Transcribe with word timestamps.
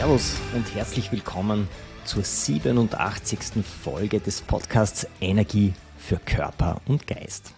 Servus 0.00 0.40
und 0.54 0.74
herzlich 0.74 1.12
willkommen 1.12 1.68
zur 2.06 2.24
87. 2.24 3.62
Folge 3.62 4.18
des 4.18 4.40
Podcasts 4.40 5.06
Energie 5.20 5.74
für 5.98 6.16
Körper 6.16 6.80
und 6.86 7.06
Geist. 7.06 7.52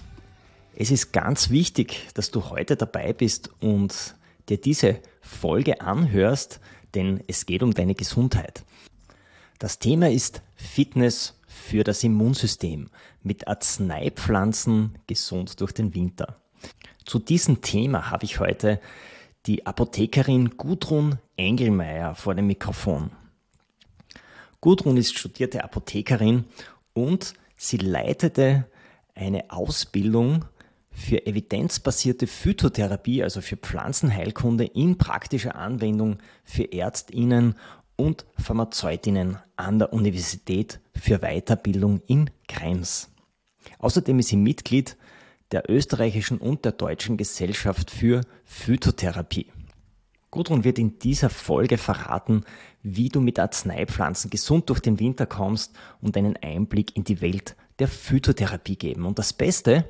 Es 0.74 0.91
ist 0.91 1.12
ganz 1.12 1.51
wichtig, 1.51 2.09
dass 2.15 2.32
du 2.32 2.51
heute 2.51 2.74
dabei 2.74 3.12
bist 3.12 3.51
und 3.60 4.16
dir 4.48 4.60
diese 4.60 4.98
Folge 5.20 5.82
anhörst, 5.82 6.59
denn 6.96 7.23
es 7.28 7.46
geht 7.46 7.62
um 7.62 7.74
deine 7.74 7.95
Gesundheit. 7.95 8.65
Das 9.60 9.79
Thema 9.79 10.10
ist 10.10 10.43
Fitness 10.56 11.38
für 11.46 11.84
das 11.84 12.02
Immunsystem 12.02 12.90
mit 13.23 13.46
Arzneipflanzen 13.46 14.98
gesund 15.06 15.60
durch 15.60 15.70
den 15.70 15.95
Winter. 15.95 16.43
Zu 17.04 17.20
diesem 17.20 17.60
Thema 17.60 18.10
habe 18.10 18.24
ich 18.24 18.40
heute 18.40 18.80
die 19.46 19.66
Apothekerin 19.66 20.57
Gudrun 20.57 21.18
Engelmeier 21.37 22.15
vor 22.15 22.35
dem 22.35 22.46
Mikrofon. 22.46 23.10
Gudrun 24.60 24.96
ist 24.96 25.18
studierte 25.18 25.65
Apothekerin 25.65 26.45
und 26.93 27.35
sie 27.57 27.79
leitete 27.79 28.66
eine 29.15 29.51
Ausbildung 29.51 30.45
für 30.93 31.26
evidenzbasierte 31.26 32.26
Phytotherapie, 32.26 33.23
also 33.23 33.40
für 33.40 33.57
Pflanzenheilkunde 33.57 34.65
in 34.65 34.98
praktischer 34.98 35.57
Anwendung 35.57 36.18
für 36.45 36.73
Ärztinnen 36.73 37.57
und 37.96 38.26
Pharmazeutinnen 38.38 39.38
an 39.57 39.79
der 39.79 39.93
Universität 39.93 40.80
für 40.95 41.18
Weiterbildung 41.20 42.02
in 42.07 42.30
Krems. 42.46 43.10
Außerdem 43.79 44.18
ist 44.18 44.29
sie 44.29 44.37
Mitglied 44.37 44.96
der 45.52 45.68
österreichischen 45.68 46.38
und 46.38 46.64
der 46.64 46.72
deutschen 46.72 47.16
Gesellschaft 47.16 47.90
für 47.90 48.22
Phytotherapie. 48.45 49.46
Gudrun 50.30 50.64
wird 50.64 50.78
in 50.78 50.98
dieser 50.98 51.28
Folge 51.28 51.76
verraten, 51.76 52.45
wie 52.82 53.10
du 53.10 53.20
mit 53.20 53.38
Arzneipflanzen 53.38 54.30
gesund 54.30 54.70
durch 54.70 54.80
den 54.80 54.98
Winter 54.98 55.26
kommst 55.26 55.74
und 56.00 56.16
einen 56.16 56.36
Einblick 56.38 56.96
in 56.96 57.04
die 57.04 57.20
Welt 57.20 57.54
der 57.78 57.88
Phytotherapie 57.88 58.76
geben. 58.76 59.04
Und 59.04 59.18
das 59.18 59.34
Beste, 59.34 59.84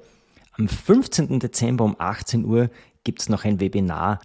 am 0.53 0.69
15. 0.69 1.39
Dezember 1.39 1.85
um 1.85 1.97
18 1.97 2.45
Uhr 2.45 2.71
gibt 3.05 3.21
es 3.21 3.29
noch 3.29 3.45
ein 3.45 3.61
Webinar 3.61 4.21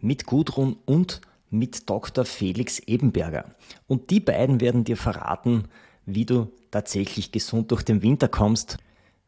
mit 0.00 0.26
Gudrun 0.26 0.76
und 0.86 1.20
mit 1.50 1.88
Dr. 1.88 2.24
Felix 2.24 2.80
Ebenberger. 2.80 3.54
Und 3.86 4.10
die 4.10 4.20
beiden 4.20 4.60
werden 4.60 4.84
dir 4.84 4.96
verraten, 4.96 5.64
wie 6.04 6.24
du 6.24 6.50
tatsächlich 6.70 7.32
gesund 7.32 7.70
durch 7.70 7.82
den 7.82 8.02
Winter 8.02 8.28
kommst 8.28 8.78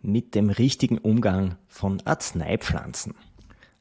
mit 0.02 0.34
dem 0.34 0.50
richtigen 0.50 0.98
Umgang 0.98 1.56
von 1.68 2.02
Arzneipflanzen. 2.04 3.14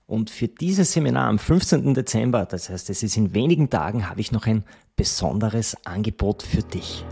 Und 0.05 0.29
für 0.29 0.47
dieses 0.47 0.93
Seminar 0.93 1.27
am 1.27 1.39
15. 1.39 1.93
Dezember, 1.93 2.45
das 2.45 2.69
heißt, 2.69 2.89
es 2.89 3.01
ist 3.01 3.17
in 3.17 3.33
wenigen 3.33 3.69
Tagen, 3.69 4.09
habe 4.09 4.21
ich 4.21 4.31
noch 4.31 4.45
ein 4.45 4.63
besonderes 4.95 5.85
Angebot 5.85 6.43
für 6.43 6.61
dich. 6.61 7.05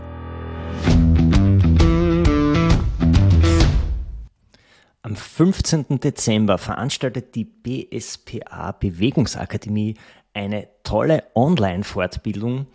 Am 5.02 5.16
15. 5.16 5.98
Dezember 5.98 6.58
veranstaltet 6.58 7.34
die 7.34 7.44
BSPA 7.44 8.72
Bewegungsakademie 8.72 9.94
eine 10.34 10.68
tolle 10.84 11.24
Online-Fortbildung 11.34 12.66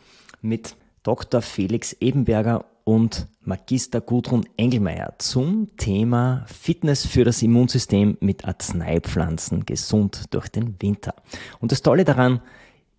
mit 0.41 0.75
Dr. 1.05 1.43
Felix 1.43 1.93
Ebenberger 1.99 2.66
und 2.83 3.27
Magister 3.41 4.01
Gudrun 4.01 4.43
Engelmeier 4.57 5.13
zum 5.19 5.77
Thema 5.77 6.43
Fitness 6.47 7.05
für 7.05 7.23
das 7.23 7.43
Immunsystem 7.43 8.17
mit 8.21 8.45
Arzneipflanzen 8.45 9.67
gesund 9.67 10.33
durch 10.33 10.49
den 10.49 10.81
Winter. 10.81 11.13
Und 11.59 11.71
das 11.71 11.83
Tolle 11.83 12.05
daran, 12.05 12.41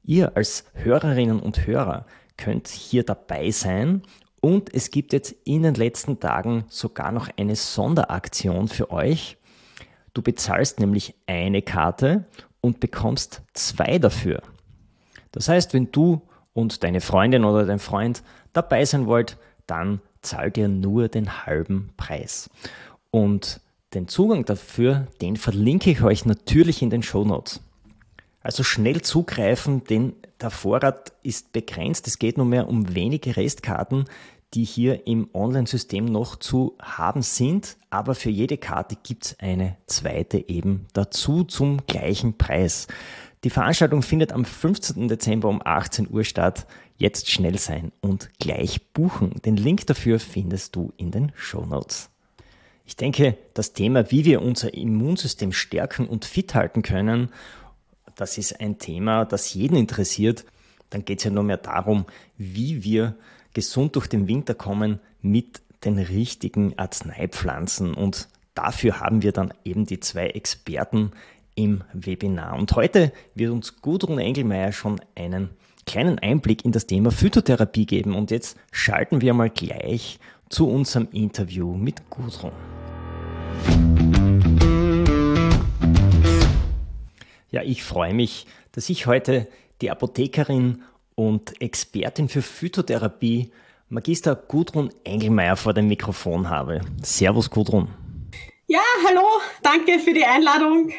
ihr 0.04 0.36
als 0.36 0.66
Hörerinnen 0.74 1.40
und 1.40 1.66
Hörer 1.66 2.06
könnt 2.36 2.68
hier 2.68 3.02
dabei 3.02 3.50
sein 3.50 4.02
und 4.40 4.72
es 4.72 4.92
gibt 4.92 5.12
jetzt 5.12 5.34
in 5.42 5.64
den 5.64 5.74
letzten 5.74 6.20
Tagen 6.20 6.64
sogar 6.68 7.10
noch 7.10 7.28
eine 7.36 7.56
Sonderaktion 7.56 8.68
für 8.68 8.92
euch. 8.92 9.36
Du 10.14 10.22
bezahlst 10.22 10.78
nämlich 10.78 11.16
eine 11.26 11.60
Karte 11.60 12.26
und 12.60 12.78
bekommst 12.78 13.42
zwei 13.52 13.98
dafür. 13.98 14.42
Das 15.32 15.48
heißt, 15.48 15.74
wenn 15.74 15.90
du 15.90 16.22
und 16.56 16.82
deine 16.82 17.02
Freundin 17.02 17.44
oder 17.44 17.66
dein 17.66 17.78
Freund 17.78 18.22
dabei 18.54 18.86
sein 18.86 19.06
wollt, 19.06 19.36
dann 19.66 20.00
zahlt 20.22 20.56
ihr 20.56 20.68
nur 20.68 21.08
den 21.08 21.44
halben 21.44 21.90
Preis. 21.98 22.48
Und 23.10 23.60
den 23.92 24.08
Zugang 24.08 24.46
dafür, 24.46 25.06
den 25.20 25.36
verlinke 25.36 25.90
ich 25.90 26.02
euch 26.02 26.24
natürlich 26.24 26.80
in 26.80 26.88
den 26.88 27.02
Show 27.02 27.24
Notes. 27.24 27.60
Also 28.40 28.62
schnell 28.62 29.02
zugreifen, 29.02 29.84
denn 29.84 30.14
der 30.40 30.50
Vorrat 30.50 31.12
ist 31.22 31.52
begrenzt. 31.52 32.06
Es 32.06 32.18
geht 32.18 32.38
nur 32.38 32.46
mehr 32.46 32.68
um 32.68 32.94
wenige 32.94 33.36
Restkarten, 33.36 34.06
die 34.54 34.64
hier 34.64 35.06
im 35.06 35.28
Online-System 35.34 36.06
noch 36.06 36.36
zu 36.36 36.74
haben 36.80 37.20
sind. 37.20 37.76
Aber 37.90 38.14
für 38.14 38.30
jede 38.30 38.56
Karte 38.56 38.96
gibt 39.02 39.26
es 39.26 39.38
eine 39.40 39.76
zweite 39.86 40.48
eben 40.48 40.86
dazu 40.94 41.44
zum 41.44 41.86
gleichen 41.86 42.38
Preis. 42.38 42.86
Die 43.46 43.50
Veranstaltung 43.50 44.02
findet 44.02 44.32
am 44.32 44.44
15. 44.44 45.06
Dezember 45.06 45.48
um 45.48 45.62
18 45.64 46.10
Uhr 46.10 46.24
statt. 46.24 46.66
Jetzt 46.96 47.30
schnell 47.30 47.60
sein 47.60 47.92
und 48.00 48.28
gleich 48.40 48.92
buchen. 48.92 49.40
Den 49.44 49.56
Link 49.56 49.86
dafür 49.86 50.18
findest 50.18 50.74
du 50.74 50.92
in 50.96 51.12
den 51.12 51.30
Show 51.36 51.64
Notes. 51.64 52.10
Ich 52.86 52.96
denke, 52.96 53.38
das 53.54 53.72
Thema, 53.72 54.10
wie 54.10 54.24
wir 54.24 54.42
unser 54.42 54.74
Immunsystem 54.74 55.52
stärken 55.52 56.08
und 56.08 56.24
fit 56.24 56.56
halten 56.56 56.82
können, 56.82 57.28
das 58.16 58.36
ist 58.36 58.58
ein 58.60 58.80
Thema, 58.80 59.24
das 59.24 59.54
jeden 59.54 59.76
interessiert. 59.76 60.44
Dann 60.90 61.04
geht 61.04 61.18
es 61.18 61.24
ja 61.26 61.30
nur 61.30 61.44
mehr 61.44 61.58
darum, 61.58 62.06
wie 62.36 62.82
wir 62.82 63.14
gesund 63.54 63.94
durch 63.94 64.08
den 64.08 64.26
Winter 64.26 64.54
kommen 64.56 64.98
mit 65.22 65.62
den 65.84 65.98
richtigen 65.98 66.76
Arzneipflanzen. 66.76 67.94
Und 67.94 68.26
dafür 68.54 68.98
haben 68.98 69.22
wir 69.22 69.30
dann 69.30 69.54
eben 69.62 69.86
die 69.86 70.00
zwei 70.00 70.30
Experten 70.30 71.12
im 71.56 71.82
Webinar. 71.92 72.56
Und 72.56 72.72
heute 72.76 73.12
wird 73.34 73.50
uns 73.50 73.80
Gudrun 73.82 74.20
Engelmeier 74.20 74.70
schon 74.70 75.00
einen 75.16 75.50
kleinen 75.86 76.18
Einblick 76.18 76.64
in 76.64 76.70
das 76.70 76.86
Thema 76.86 77.10
Phytotherapie 77.10 77.86
geben. 77.86 78.14
Und 78.14 78.30
jetzt 78.30 78.56
schalten 78.70 79.20
wir 79.20 79.34
mal 79.34 79.50
gleich 79.50 80.20
zu 80.48 80.68
unserem 80.68 81.08
Interview 81.12 81.74
mit 81.74 82.08
Gudrun. 82.10 82.52
Ja, 87.50 87.62
ich 87.62 87.82
freue 87.82 88.14
mich, 88.14 88.46
dass 88.72 88.90
ich 88.90 89.06
heute 89.06 89.48
die 89.80 89.90
Apothekerin 89.90 90.82
und 91.14 91.60
Expertin 91.60 92.28
für 92.28 92.42
Phytotherapie, 92.42 93.50
Magister 93.88 94.34
Gudrun 94.34 94.90
Engelmeier, 95.04 95.56
vor 95.56 95.72
dem 95.72 95.88
Mikrofon 95.88 96.50
habe. 96.50 96.80
Servus, 97.02 97.50
Gudrun. 97.50 97.88
Ja, 98.66 98.80
hallo, 99.06 99.22
danke 99.62 100.00
für 100.00 100.12
die 100.12 100.24
Einladung. 100.24 100.92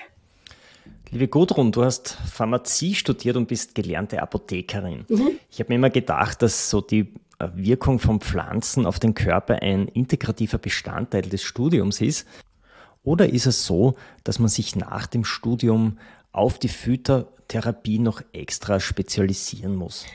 Liebe 1.12 1.30
Gudrun, 1.30 1.71
du 1.71 1.83
hast 1.83 2.18
Pharmazie 2.31 2.94
studiert 2.94 3.38
und 3.38 3.48
bist 3.48 3.75
gelernte 3.75 4.21
Apothekerin. 4.21 5.06
Mhm. 5.07 5.39
Ich 5.50 5.59
habe 5.59 5.69
mir 5.69 5.75
immer 5.75 5.89
gedacht, 5.89 6.42
dass 6.42 6.69
so 6.69 6.81
die 6.81 7.13
äh, 7.39 7.48
Wirkung 7.56 8.00
von 8.00 8.19
Pflanzen 8.19 8.86
auf 8.86 9.00
den 9.00 9.13
Körper 9.13 9.62
ein 9.62 9.88
integrativer 9.88 10.57
Bestandteil 10.57 11.21
des 11.21 11.44
Studiums 11.44 12.01
ist. 12.01 12.27
Oder 13.04 13.30
ist 13.30 13.45
es 13.45 13.65
so, 13.65 13.95
dass 14.25 14.39
man 14.39 14.50
sich 14.50 14.75
nach 14.75 15.07
dem 15.07 15.24
Studium 15.24 15.98
auf 16.33 16.59
die 16.59 16.68
Phytotherapie 16.68 18.00
noch 18.00 18.21
extra 18.33 18.81
spezialisieren 18.81 19.75
muss? 19.75 20.06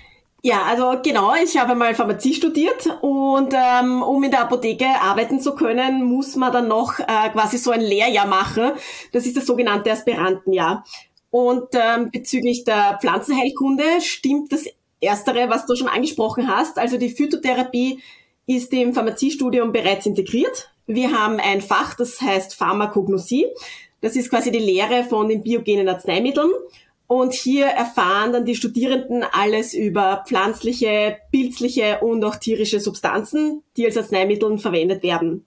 Ja, 0.44 0.64
also 0.64 1.00
genau, 1.04 1.34
ich 1.36 1.56
habe 1.56 1.76
mal 1.76 1.94
Pharmazie 1.94 2.34
studiert 2.34 2.88
und 3.00 3.54
ähm, 3.54 4.02
um 4.02 4.24
in 4.24 4.32
der 4.32 4.40
Apotheke 4.40 4.86
arbeiten 5.00 5.38
zu 5.40 5.54
können, 5.54 6.02
muss 6.02 6.34
man 6.34 6.52
dann 6.52 6.66
noch 6.66 6.98
äh, 6.98 7.30
quasi 7.30 7.58
so 7.58 7.70
ein 7.70 7.80
Lehrjahr 7.80 8.26
machen. 8.26 8.72
Das 9.12 9.24
ist 9.24 9.36
das 9.36 9.46
sogenannte 9.46 9.92
Aspirantenjahr. 9.92 10.84
Und 11.30 11.68
ähm, 11.74 12.10
bezüglich 12.10 12.64
der 12.64 12.98
Pflanzenheilkunde 13.00 13.84
stimmt 14.00 14.50
das 14.50 14.64
Erstere, 15.00 15.48
was 15.48 15.64
du 15.66 15.76
schon 15.76 15.86
angesprochen 15.86 16.48
hast. 16.48 16.76
Also 16.76 16.98
die 16.98 17.10
Phytotherapie 17.10 18.02
ist 18.46 18.72
im 18.72 18.94
Pharmaziestudium 18.94 19.70
bereits 19.70 20.06
integriert. 20.06 20.72
Wir 20.86 21.12
haben 21.12 21.38
ein 21.38 21.60
Fach, 21.60 21.94
das 21.94 22.20
heißt 22.20 22.56
Pharmakognosie. 22.56 23.46
Das 24.00 24.16
ist 24.16 24.28
quasi 24.28 24.50
die 24.50 24.58
Lehre 24.58 25.04
von 25.04 25.28
den 25.28 25.44
biogenen 25.44 25.88
Arzneimitteln. 25.88 26.50
Und 27.12 27.34
hier 27.34 27.66
erfahren 27.66 28.32
dann 28.32 28.46
die 28.46 28.54
Studierenden 28.54 29.22
alles 29.22 29.74
über 29.74 30.24
pflanzliche, 30.26 31.18
pilzliche 31.30 31.98
und 32.00 32.24
auch 32.24 32.36
tierische 32.36 32.80
Substanzen, 32.80 33.62
die 33.76 33.84
als 33.84 33.98
Arzneimittel 33.98 34.56
verwendet 34.56 35.02
werden. 35.02 35.44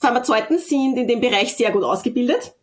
Pharmazeuten 0.00 0.56
sind 0.56 0.96
in 0.96 1.06
dem 1.06 1.20
Bereich 1.20 1.52
sehr 1.56 1.72
gut 1.72 1.84
ausgebildet. 1.84 2.54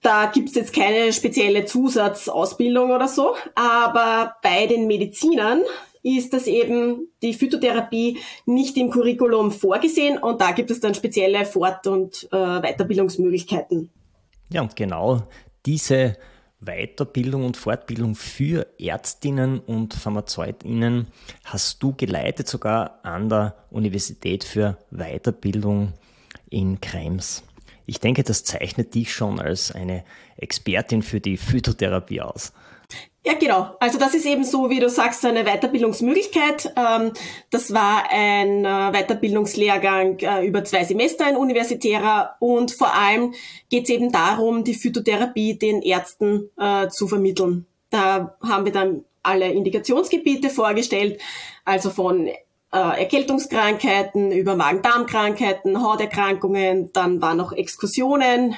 Da 0.00 0.30
gibt's 0.32 0.54
jetzt 0.54 0.72
keine 0.72 1.12
spezielle 1.12 1.66
Zusatzausbildung 1.66 2.90
oder 2.90 3.06
so, 3.06 3.34
aber 3.54 4.34
bei 4.42 4.66
den 4.66 4.86
Medizinern 4.86 5.60
ist 6.02 6.32
das 6.32 6.46
eben 6.46 7.06
die 7.20 7.34
Phytotherapie 7.34 8.16
nicht 8.46 8.78
im 8.78 8.88
Curriculum 8.88 9.52
vorgesehen 9.52 10.16
und 10.16 10.40
da 10.40 10.52
gibt 10.52 10.70
es 10.70 10.80
dann 10.80 10.94
spezielle 10.94 11.44
Fort- 11.44 11.86
und 11.86 12.26
äh, 12.32 12.62
Weiterbildungsmöglichkeiten. 12.62 13.90
Ja, 14.50 14.62
und 14.62 14.74
genau 14.74 15.24
diese 15.66 16.16
Weiterbildung 16.60 17.44
und 17.44 17.56
Fortbildung 17.56 18.14
für 18.14 18.66
Ärztinnen 18.78 19.60
und 19.60 19.94
Pharmazeutinnen 19.94 21.06
hast 21.44 21.82
du 21.82 21.94
geleitet, 21.94 22.48
sogar 22.48 23.00
an 23.02 23.28
der 23.28 23.54
Universität 23.70 24.44
für 24.44 24.76
Weiterbildung 24.90 25.94
in 26.50 26.80
Krems. 26.80 27.42
Ich 27.86 27.98
denke, 27.98 28.22
das 28.22 28.44
zeichnet 28.44 28.94
dich 28.94 29.12
schon 29.12 29.40
als 29.40 29.72
eine 29.72 30.04
Expertin 30.36 31.02
für 31.02 31.20
die 31.20 31.36
Phytotherapie 31.36 32.20
aus. 32.20 32.52
Ja, 33.22 33.34
genau. 33.34 33.76
Also 33.80 33.98
das 33.98 34.14
ist 34.14 34.24
eben 34.24 34.44
so, 34.44 34.70
wie 34.70 34.80
du 34.80 34.88
sagst, 34.88 35.22
eine 35.26 35.44
Weiterbildungsmöglichkeit. 35.44 36.72
Ähm, 36.74 37.12
das 37.50 37.72
war 37.74 38.04
ein 38.10 38.64
äh, 38.64 38.92
Weiterbildungslehrgang 38.92 40.18
äh, 40.20 40.46
über 40.46 40.64
zwei 40.64 40.84
Semester, 40.84 41.26
ein 41.26 41.36
universitärer. 41.36 42.36
Und 42.38 42.72
vor 42.72 42.94
allem 42.94 43.34
geht 43.68 43.84
es 43.84 43.90
eben 43.90 44.10
darum, 44.10 44.64
die 44.64 44.72
Phytotherapie 44.72 45.58
den 45.58 45.82
Ärzten 45.82 46.48
äh, 46.58 46.88
zu 46.88 47.08
vermitteln. 47.08 47.66
Da 47.90 48.38
haben 48.42 48.64
wir 48.64 48.72
dann 48.72 49.04
alle 49.22 49.52
Indikationsgebiete 49.52 50.48
vorgestellt, 50.48 51.20
also 51.64 51.90
von 51.90 52.30
Erkältungskrankheiten 52.72 54.30
über 54.30 54.54
Magen-Darm-Krankheiten, 54.54 55.82
Hauterkrankungen, 55.82 56.92
dann 56.92 57.20
waren 57.20 57.36
noch 57.36 57.52
Exkursionen 57.52 58.54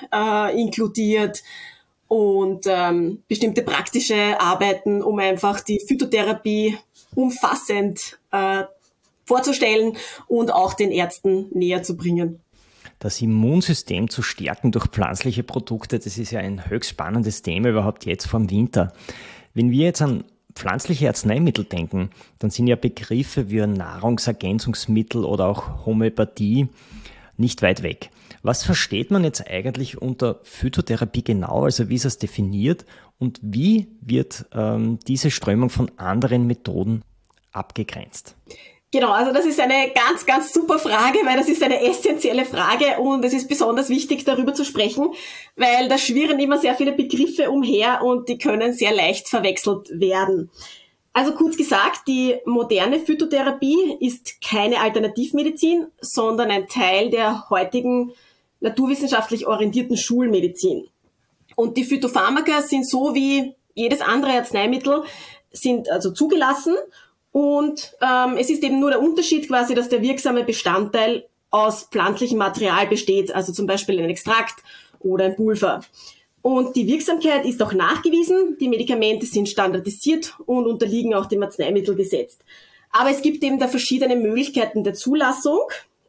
inkludiert 0.54 1.42
und 2.12 2.66
ähm, 2.66 3.22
bestimmte 3.26 3.62
praktische 3.62 4.38
Arbeiten, 4.38 5.02
um 5.02 5.18
einfach 5.18 5.60
die 5.60 5.80
Phytotherapie 5.80 6.76
umfassend 7.14 8.18
äh, 8.30 8.64
vorzustellen 9.24 9.96
und 10.26 10.52
auch 10.52 10.74
den 10.74 10.90
Ärzten 10.90 11.46
näher 11.54 11.82
zu 11.82 11.96
bringen. 11.96 12.38
Das 12.98 13.22
Immunsystem 13.22 14.10
zu 14.10 14.20
stärken 14.20 14.72
durch 14.72 14.88
pflanzliche 14.88 15.42
Produkte, 15.42 15.98
das 15.98 16.18
ist 16.18 16.32
ja 16.32 16.40
ein 16.40 16.68
höchst 16.68 16.90
spannendes 16.90 17.40
Thema 17.40 17.70
überhaupt 17.70 18.04
jetzt 18.04 18.26
vom 18.26 18.50
Winter. 18.50 18.92
Wenn 19.54 19.70
wir 19.70 19.86
jetzt 19.86 20.02
an 20.02 20.24
pflanzliche 20.54 21.08
Arzneimittel 21.08 21.64
denken, 21.64 22.10
dann 22.40 22.50
sind 22.50 22.66
ja 22.66 22.76
Begriffe 22.76 23.48
wie 23.48 23.66
Nahrungsergänzungsmittel 23.66 25.24
oder 25.24 25.46
auch 25.46 25.86
Homöopathie 25.86 26.68
nicht 27.38 27.62
weit 27.62 27.82
weg. 27.82 28.10
Was 28.42 28.64
versteht 28.64 29.10
man 29.10 29.22
jetzt 29.24 29.46
eigentlich 29.48 30.02
unter 30.02 30.40
Phytotherapie 30.42 31.22
genau? 31.22 31.64
Also 31.64 31.88
wie 31.88 31.94
ist 31.94 32.04
es 32.04 32.18
definiert 32.18 32.84
und 33.18 33.38
wie 33.42 33.88
wird 34.00 34.46
ähm, 34.52 34.98
diese 35.06 35.30
Strömung 35.30 35.70
von 35.70 35.90
anderen 35.96 36.46
Methoden 36.46 37.02
abgegrenzt? 37.52 38.34
Genau, 38.90 39.12
also 39.12 39.32
das 39.32 39.46
ist 39.46 39.58
eine 39.58 39.90
ganz, 39.94 40.26
ganz 40.26 40.52
super 40.52 40.78
Frage, 40.78 41.18
weil 41.24 41.38
das 41.38 41.48
ist 41.48 41.62
eine 41.62 41.82
essentielle 41.82 42.44
Frage 42.44 43.00
und 43.00 43.24
es 43.24 43.32
ist 43.32 43.48
besonders 43.48 43.88
wichtig, 43.88 44.24
darüber 44.24 44.52
zu 44.52 44.66
sprechen, 44.66 45.14
weil 45.56 45.88
da 45.88 45.96
schwirren 45.96 46.38
immer 46.38 46.58
sehr 46.58 46.74
viele 46.74 46.92
Begriffe 46.92 47.50
umher 47.50 48.02
und 48.02 48.28
die 48.28 48.36
können 48.36 48.74
sehr 48.74 48.94
leicht 48.94 49.28
verwechselt 49.28 49.88
werden. 49.98 50.50
Also 51.14 51.32
kurz 51.32 51.56
gesagt, 51.56 52.02
die 52.06 52.36
moderne 52.44 52.98
Phytotherapie 52.98 53.96
ist 54.00 54.42
keine 54.42 54.80
Alternativmedizin, 54.80 55.86
sondern 56.00 56.50
ein 56.50 56.68
Teil 56.68 57.08
der 57.08 57.48
heutigen 57.48 58.12
naturwissenschaftlich 58.62 59.46
orientierten 59.46 59.96
Schulmedizin. 59.96 60.88
Und 61.56 61.76
die 61.76 61.84
Phytopharmaka 61.84 62.62
sind 62.62 62.88
so 62.88 63.14
wie 63.14 63.54
jedes 63.74 64.00
andere 64.00 64.32
Arzneimittel, 64.32 65.02
sind 65.52 65.90
also 65.90 66.12
zugelassen. 66.12 66.74
Und 67.30 67.94
ähm, 68.00 68.36
es 68.38 68.50
ist 68.50 68.62
eben 68.62 68.80
nur 68.80 68.90
der 68.90 69.02
Unterschied 69.02 69.48
quasi, 69.48 69.74
dass 69.74 69.88
der 69.88 70.02
wirksame 70.02 70.44
Bestandteil 70.44 71.26
aus 71.50 71.84
pflanzlichem 71.84 72.38
Material 72.38 72.86
besteht, 72.86 73.34
also 73.34 73.52
zum 73.52 73.66
Beispiel 73.66 73.98
ein 74.00 74.10
Extrakt 74.10 74.62
oder 75.00 75.26
ein 75.26 75.36
Pulver. 75.36 75.80
Und 76.40 76.74
die 76.74 76.86
Wirksamkeit 76.86 77.44
ist 77.46 77.62
auch 77.62 77.72
nachgewiesen. 77.72 78.56
Die 78.58 78.68
Medikamente 78.68 79.26
sind 79.26 79.48
standardisiert 79.48 80.34
und 80.46 80.66
unterliegen 80.66 81.14
auch 81.14 81.26
dem 81.26 81.42
Arzneimittelgesetz. 81.42 82.38
Aber 82.90 83.10
es 83.10 83.22
gibt 83.22 83.44
eben 83.44 83.58
da 83.58 83.68
verschiedene 83.68 84.16
Möglichkeiten 84.16 84.82
der 84.82 84.94
Zulassung. 84.94 85.60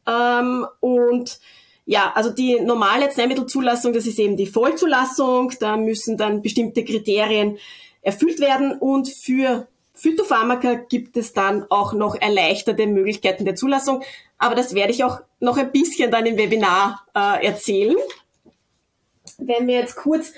Ähm, 0.08 0.66
und 0.80 1.40
ja, 1.86 2.12
also 2.16 2.30
die 2.30 2.60
normale 2.62 3.06
Arzneimittelzulassung, 3.06 3.94
das 3.94 4.08
ist 4.08 4.20
eben 4.20 4.38
die 4.38 4.48
Vollzulassung. 4.48 5.52
Da 5.60 5.76
müssen 5.78 6.18
dann 6.18 6.42
bestimmte 6.42 6.86
Kriterien 6.86 7.58
erfüllt 8.02 8.40
werden. 8.40 8.74
Und 8.74 9.10
für 9.10 9.68
Phytopharmaka 9.94 10.76
gibt 10.76 11.18
es 11.18 11.34
dann 11.34 11.66
auch 11.70 11.94
noch 11.94 12.16
erleichterte 12.16 12.88
Möglichkeiten 12.88 13.46
der 13.46 13.56
Zulassung. 13.56 14.02
Aber 14.38 14.56
das 14.56 14.74
werde 14.74 14.94
ich 14.94 15.04
auch 15.04 15.20
noch 15.40 15.58
ein 15.58 15.72
bisschen 15.72 16.10
dann 16.10 16.26
im 16.26 16.38
Webinar 16.38 17.06
äh, 17.16 17.46
erzählen. 17.46 17.98
Wenn 19.38 19.68
wir 19.68 19.76
jetzt 19.76 19.96
kurz 19.96 20.32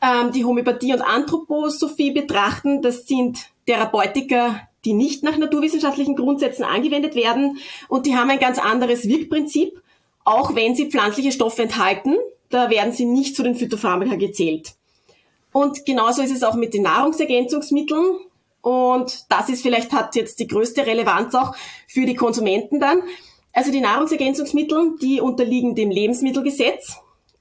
ähm, 0.00 0.32
die 0.32 0.44
Homöopathie 0.44 0.92
und 0.92 1.02
Anthroposophie 1.02 2.12
betrachten, 2.12 2.82
das 2.82 3.06
sind 3.06 3.48
Therapeutika, 3.66 4.68
die 4.84 4.92
nicht 4.92 5.22
nach 5.22 5.38
naturwissenschaftlichen 5.38 6.14
Grundsätzen 6.14 6.62
angewendet 6.62 7.14
werden 7.14 7.58
und 7.88 8.06
die 8.06 8.16
haben 8.16 8.30
ein 8.30 8.38
ganz 8.38 8.58
anderes 8.58 9.08
Wirkprinzip, 9.08 9.80
auch 10.24 10.54
wenn 10.54 10.74
sie 10.74 10.90
pflanzliche 10.90 11.32
Stoffe 11.32 11.62
enthalten, 11.62 12.16
da 12.50 12.70
werden 12.70 12.92
sie 12.92 13.04
nicht 13.04 13.36
zu 13.36 13.42
den 13.42 13.54
Phytopharmaka 13.54 14.16
gezählt. 14.16 14.74
Und 15.52 15.84
genauso 15.86 16.22
ist 16.22 16.34
es 16.34 16.42
auch 16.42 16.54
mit 16.54 16.74
den 16.74 16.82
Nahrungsergänzungsmitteln. 16.82 18.18
Und 18.60 19.26
das 19.28 19.48
ist 19.48 19.62
vielleicht, 19.62 19.92
hat 19.92 20.16
jetzt 20.16 20.40
die 20.40 20.46
größte 20.46 20.86
Relevanz 20.86 21.34
auch 21.34 21.54
für 21.86 22.06
die 22.06 22.14
Konsumenten 22.14 22.80
dann. 22.80 23.02
Also 23.52 23.70
die 23.70 23.80
Nahrungsergänzungsmittel, 23.80 24.96
die 25.00 25.20
unterliegen 25.20 25.74
dem 25.74 25.90
Lebensmittelgesetz 25.90 26.96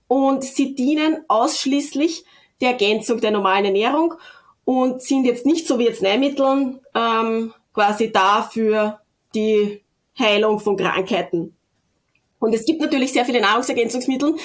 und 0.07 0.44
sie 0.44 0.75
dienen 0.75 1.24
ausschließlich 1.27 2.24
der 2.62 2.72
Ergänzung 2.72 3.19
der 3.19 3.31
normalen 3.31 3.65
Ernährung 3.65 4.13
und 4.63 5.01
sind 5.01 5.25
jetzt 5.25 5.46
nicht 5.46 5.67
so 5.67 5.79
wie 5.79 5.86
jetzt 5.86 6.03
Nährmitteln 6.03 6.79
ähm, 6.93 7.53
quasi 7.74 8.12
da 8.12 8.43
für 8.43 9.00
die 9.34 9.81
Heilung 10.19 10.60
von 10.60 10.77
Krankheiten. 10.77 11.55
Und 12.43 12.53
es 12.53 12.65
gibt 12.65 12.81
natürlich 12.81 13.13
sehr 13.13 13.23
viele 13.23 13.39
Nahrungsergänzungsmittel, 13.39 14.35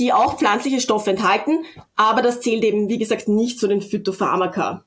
die 0.00 0.12
auch 0.12 0.38
pflanzliche 0.38 0.80
Stoffe 0.80 1.10
enthalten, 1.10 1.64
aber 1.94 2.20
das 2.20 2.40
zählt 2.40 2.64
eben, 2.64 2.88
wie 2.88 2.98
gesagt, 2.98 3.28
nicht 3.28 3.60
zu 3.60 3.68
den 3.68 3.80
Phytopharmaka. 3.80 4.82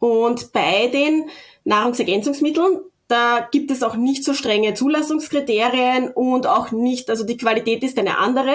Und 0.00 0.52
bei 0.52 0.88
den 0.88 1.30
Nahrungsergänzungsmitteln, 1.64 2.80
da 3.08 3.48
gibt 3.50 3.70
es 3.70 3.82
auch 3.82 3.96
nicht 3.96 4.22
so 4.22 4.34
strenge 4.34 4.74
Zulassungskriterien 4.74 6.10
und 6.10 6.46
auch 6.46 6.72
nicht, 6.72 7.08
also 7.08 7.24
die 7.24 7.38
Qualität 7.38 7.82
ist 7.82 7.98
eine 7.98 8.18
andere 8.18 8.52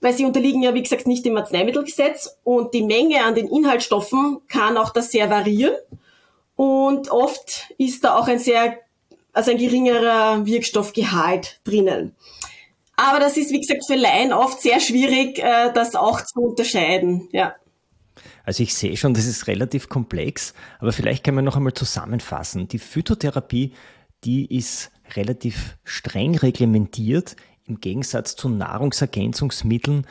weil 0.00 0.12
sie 0.12 0.24
unterliegen 0.24 0.62
ja, 0.62 0.74
wie 0.74 0.82
gesagt, 0.82 1.06
nicht 1.06 1.24
dem 1.24 1.36
Arzneimittelgesetz 1.36 2.36
und 2.42 2.74
die 2.74 2.82
Menge 2.82 3.24
an 3.24 3.36
den 3.36 3.46
Inhaltsstoffen 3.46 4.40
kann 4.48 4.76
auch 4.76 4.90
da 4.90 5.00
sehr 5.00 5.30
variieren 5.30 5.76
und 6.56 7.08
oft 7.12 7.72
ist 7.78 8.02
da 8.02 8.18
auch 8.18 8.26
ein 8.26 8.40
sehr, 8.40 8.78
also 9.32 9.52
ein 9.52 9.58
geringerer 9.58 10.44
Wirkstoffgehalt 10.44 11.60
drinnen. 11.62 12.16
Aber 12.96 13.20
das 13.20 13.36
ist, 13.36 13.50
wie 13.50 13.60
gesagt, 13.60 13.86
für 13.86 13.96
Laien 13.96 14.32
oft 14.32 14.60
sehr 14.60 14.80
schwierig, 14.80 15.38
äh, 15.38 15.72
das 15.72 15.94
auch 15.94 16.20
zu 16.22 16.40
unterscheiden, 16.40 17.28
ja. 17.32 17.54
Also 18.44 18.62
ich 18.62 18.74
sehe 18.74 18.96
schon, 18.96 19.14
das 19.14 19.26
ist 19.26 19.46
relativ 19.46 19.88
komplex, 19.88 20.52
aber 20.78 20.92
vielleicht 20.92 21.24
können 21.24 21.38
wir 21.38 21.42
noch 21.42 21.56
einmal 21.56 21.74
zusammenfassen. 21.74 22.68
Die 22.68 22.78
Phytotherapie, 22.78 23.72
die 24.24 24.54
ist 24.56 24.90
relativ 25.14 25.78
streng 25.84 26.36
reglementiert 26.36 27.36
im 27.64 27.80
Gegensatz 27.80 28.36
zu 28.36 28.48
Nahrungsergänzungsmitteln, 28.48 30.06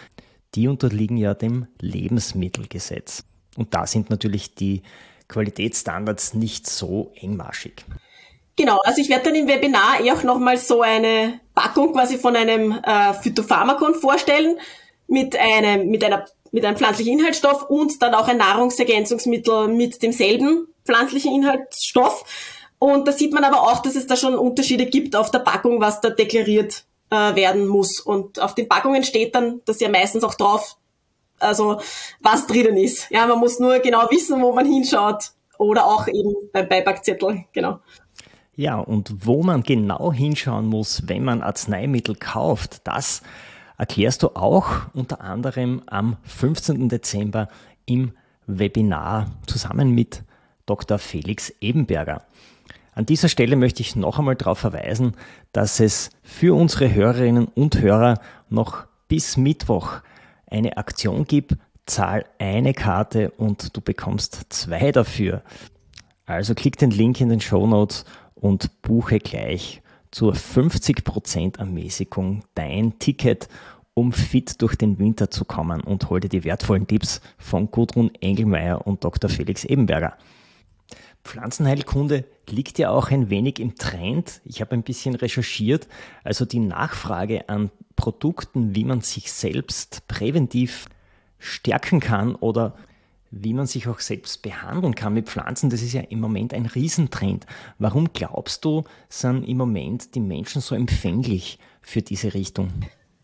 die 0.55 0.67
unterliegen 0.67 1.17
ja 1.17 1.33
dem 1.33 1.67
Lebensmittelgesetz. 1.79 3.23
Und 3.57 3.73
da 3.73 3.85
sind 3.85 4.09
natürlich 4.09 4.55
die 4.55 4.83
Qualitätsstandards 5.27 6.33
nicht 6.33 6.67
so 6.67 7.11
engmaschig. 7.15 7.85
Genau, 8.55 8.77
also 8.83 9.01
ich 9.01 9.09
werde 9.09 9.25
dann 9.25 9.35
im 9.35 9.47
Webinar 9.47 10.01
eh 10.03 10.11
auch 10.11 10.23
nochmal 10.23 10.57
so 10.57 10.81
eine 10.81 11.39
Packung 11.55 11.93
quasi 11.93 12.17
von 12.17 12.35
einem 12.35 12.71
äh, 12.83 13.13
Phytopharmakon 13.13 13.95
vorstellen 13.95 14.59
mit 15.07 15.37
einem, 15.37 15.89
mit 15.89 16.03
einer, 16.03 16.25
mit 16.51 16.65
einem 16.65 16.77
pflanzlichen 16.77 17.19
Inhaltsstoff 17.19 17.69
und 17.69 18.01
dann 18.01 18.13
auch 18.13 18.27
ein 18.27 18.37
Nahrungsergänzungsmittel 18.37 19.67
mit 19.69 20.01
demselben 20.03 20.67
pflanzlichen 20.85 21.33
Inhaltsstoff. 21.33 22.25
Und 22.77 23.07
da 23.07 23.11
sieht 23.11 23.33
man 23.33 23.43
aber 23.43 23.61
auch, 23.61 23.79
dass 23.79 23.95
es 23.95 24.07
da 24.07 24.15
schon 24.15 24.35
Unterschiede 24.35 24.85
gibt 24.85 25.15
auf 25.15 25.31
der 25.31 25.39
Packung, 25.39 25.79
was 25.79 26.01
da 26.01 26.09
deklariert 26.09 26.83
äh, 27.09 27.35
werden 27.35 27.67
muss. 27.67 27.99
Und 27.99 28.39
auf 28.39 28.55
den 28.55 28.67
Packungen 28.67 29.03
steht 29.03 29.35
dann, 29.35 29.61
dass 29.65 29.79
ja 29.79 29.89
meistens 29.89 30.23
auch 30.23 30.35
drauf 30.35 30.77
also 31.41 31.81
was 32.19 32.47
drinnen 32.47 32.77
ist. 32.77 33.09
Ja, 33.09 33.25
man 33.25 33.39
muss 33.39 33.59
nur 33.59 33.79
genau 33.79 34.09
wissen, 34.09 34.41
wo 34.41 34.53
man 34.53 34.65
hinschaut 34.65 35.31
oder 35.57 35.85
auch 35.85 36.07
eben 36.07 36.33
beim 36.53 36.67
Beipackzettel, 36.67 37.45
genau. 37.51 37.79
Ja, 38.55 38.77
und 38.79 39.25
wo 39.25 39.43
man 39.43 39.63
genau 39.63 40.11
hinschauen 40.11 40.65
muss, 40.65 41.07
wenn 41.07 41.23
man 41.23 41.41
Arzneimittel 41.41 42.15
kauft, 42.15 42.85
das 42.85 43.21
erklärst 43.77 44.23
du 44.23 44.35
auch 44.35 44.93
unter 44.93 45.21
anderem 45.21 45.81
am 45.87 46.17
15. 46.23 46.89
Dezember 46.89 47.47
im 47.85 48.11
Webinar 48.47 49.31
zusammen 49.47 49.91
mit 49.91 50.23
Dr. 50.65 50.99
Felix 50.99 51.51
Ebenberger. 51.61 52.23
An 52.93 53.05
dieser 53.05 53.29
Stelle 53.29 53.55
möchte 53.55 53.81
ich 53.81 53.95
noch 53.95 54.19
einmal 54.19 54.35
darauf 54.35 54.59
verweisen, 54.59 55.13
dass 55.53 55.79
es 55.79 56.09
für 56.21 56.53
unsere 56.55 56.93
Hörerinnen 56.93 57.47
und 57.47 57.79
Hörer 57.79 58.19
noch 58.49 58.85
bis 59.07 59.37
Mittwoch 59.37 60.01
eine 60.45 60.77
Aktion 60.77 61.25
gibt. 61.25 61.55
Zahl 61.85 62.25
eine 62.37 62.73
Karte 62.73 63.31
und 63.31 63.75
du 63.75 63.81
bekommst 63.81 64.45
zwei 64.49 64.91
dafür. 64.91 65.41
Also 66.25 66.53
klick 66.53 66.77
den 66.77 66.91
Link 66.91 67.19
in 67.19 67.29
den 67.29 67.41
Show 67.41 67.65
Notes 67.65 68.05
und 68.41 68.81
buche 68.81 69.19
gleich 69.19 69.81
zur 70.11 70.33
50% 70.33 71.59
Ermäßigung 71.59 72.43
dein 72.53 72.99
Ticket, 72.99 73.47
um 73.93 74.11
fit 74.11 74.61
durch 74.61 74.75
den 74.75 74.99
Winter 74.99 75.31
zu 75.31 75.45
kommen 75.45 75.81
und 75.81 76.09
hol 76.09 76.19
dir 76.19 76.27
die 76.27 76.43
wertvollen 76.43 76.87
Tipps 76.87 77.21
von 77.37 77.71
Gudrun 77.71 78.11
Engelmeier 78.19 78.85
und 78.85 79.03
Dr. 79.05 79.29
Felix 79.29 79.63
Ebenberger. 79.63 80.17
Pflanzenheilkunde 81.23 82.25
liegt 82.49 82.79
ja 82.79 82.89
auch 82.89 83.11
ein 83.11 83.29
wenig 83.29 83.59
im 83.59 83.75
Trend. 83.75 84.41
Ich 84.43 84.59
habe 84.59 84.73
ein 84.73 84.83
bisschen 84.83 85.15
recherchiert. 85.15 85.87
Also 86.23 86.45
die 86.45 86.59
Nachfrage 86.59 87.47
an 87.47 87.69
Produkten, 87.95 88.75
wie 88.75 88.85
man 88.85 89.01
sich 89.01 89.31
selbst 89.31 90.07
präventiv 90.07 90.87
stärken 91.37 91.99
kann 91.99 92.35
oder 92.35 92.75
wie 93.31 93.53
man 93.53 93.65
sich 93.65 93.87
auch 93.87 93.99
selbst 93.99 94.41
behandeln 94.41 94.93
kann 94.93 95.13
mit 95.13 95.29
Pflanzen, 95.29 95.69
das 95.69 95.81
ist 95.81 95.93
ja 95.93 96.01
im 96.01 96.19
Moment 96.19 96.53
ein 96.53 96.65
Riesentrend. 96.65 97.45
Warum 97.79 98.11
glaubst 98.13 98.65
du, 98.65 98.83
sind 99.09 99.43
im 99.45 99.57
Moment 99.57 100.15
die 100.15 100.19
Menschen 100.19 100.61
so 100.61 100.75
empfänglich 100.75 101.57
für 101.81 102.01
diese 102.01 102.33
Richtung? 102.33 102.71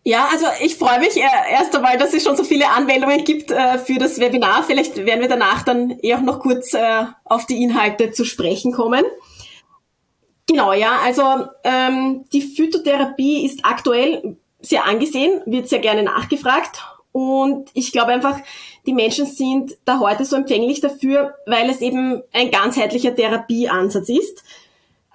Ja, 0.05 0.29
also 0.31 0.45
ich 0.63 0.77
freue 0.77 0.99
mich 0.99 1.17
äh, 1.17 1.51
erst 1.51 1.75
einmal, 1.75 1.97
dass 1.97 2.13
es 2.13 2.23
schon 2.23 2.37
so 2.37 2.45
viele 2.45 2.69
Anmeldungen 2.69 3.25
gibt 3.25 3.51
äh, 3.51 3.77
für 3.77 3.99
das 3.99 4.19
Webinar. 4.19 4.63
Vielleicht 4.63 4.95
werden 4.95 5.19
wir 5.19 5.27
danach 5.27 5.63
dann 5.63 5.99
eh 6.01 6.15
auch 6.15 6.21
noch 6.21 6.39
kurz 6.39 6.73
äh, 6.73 7.03
auf 7.25 7.45
die 7.45 7.61
Inhalte 7.61 8.11
zu 8.11 8.23
sprechen 8.23 8.71
kommen. 8.71 9.03
Genau, 10.47 10.71
ja, 10.71 10.99
also 11.03 11.47
ähm, 11.65 12.23
die 12.31 12.41
Phytotherapie 12.41 13.45
ist 13.45 13.65
aktuell 13.65 14.37
sehr 14.61 14.85
angesehen, 14.85 15.41
wird 15.45 15.67
sehr 15.67 15.79
gerne 15.79 16.03
nachgefragt 16.03 16.85
und 17.11 17.69
ich 17.73 17.91
glaube 17.91 18.11
einfach, 18.11 18.39
die 18.88 18.94
Menschen 18.94 19.25
sind 19.25 19.77
da 19.86 20.00
heute 20.00 20.25
so 20.25 20.36
empfänglich 20.38 20.79
dafür, 20.79 21.36
weil 21.46 21.70
es 21.70 21.82
eben 21.82 22.24
ein 22.32 22.50
ganzheitlicher 22.50 23.13
Therapieansatz 23.13 24.10
ist. 24.10 24.44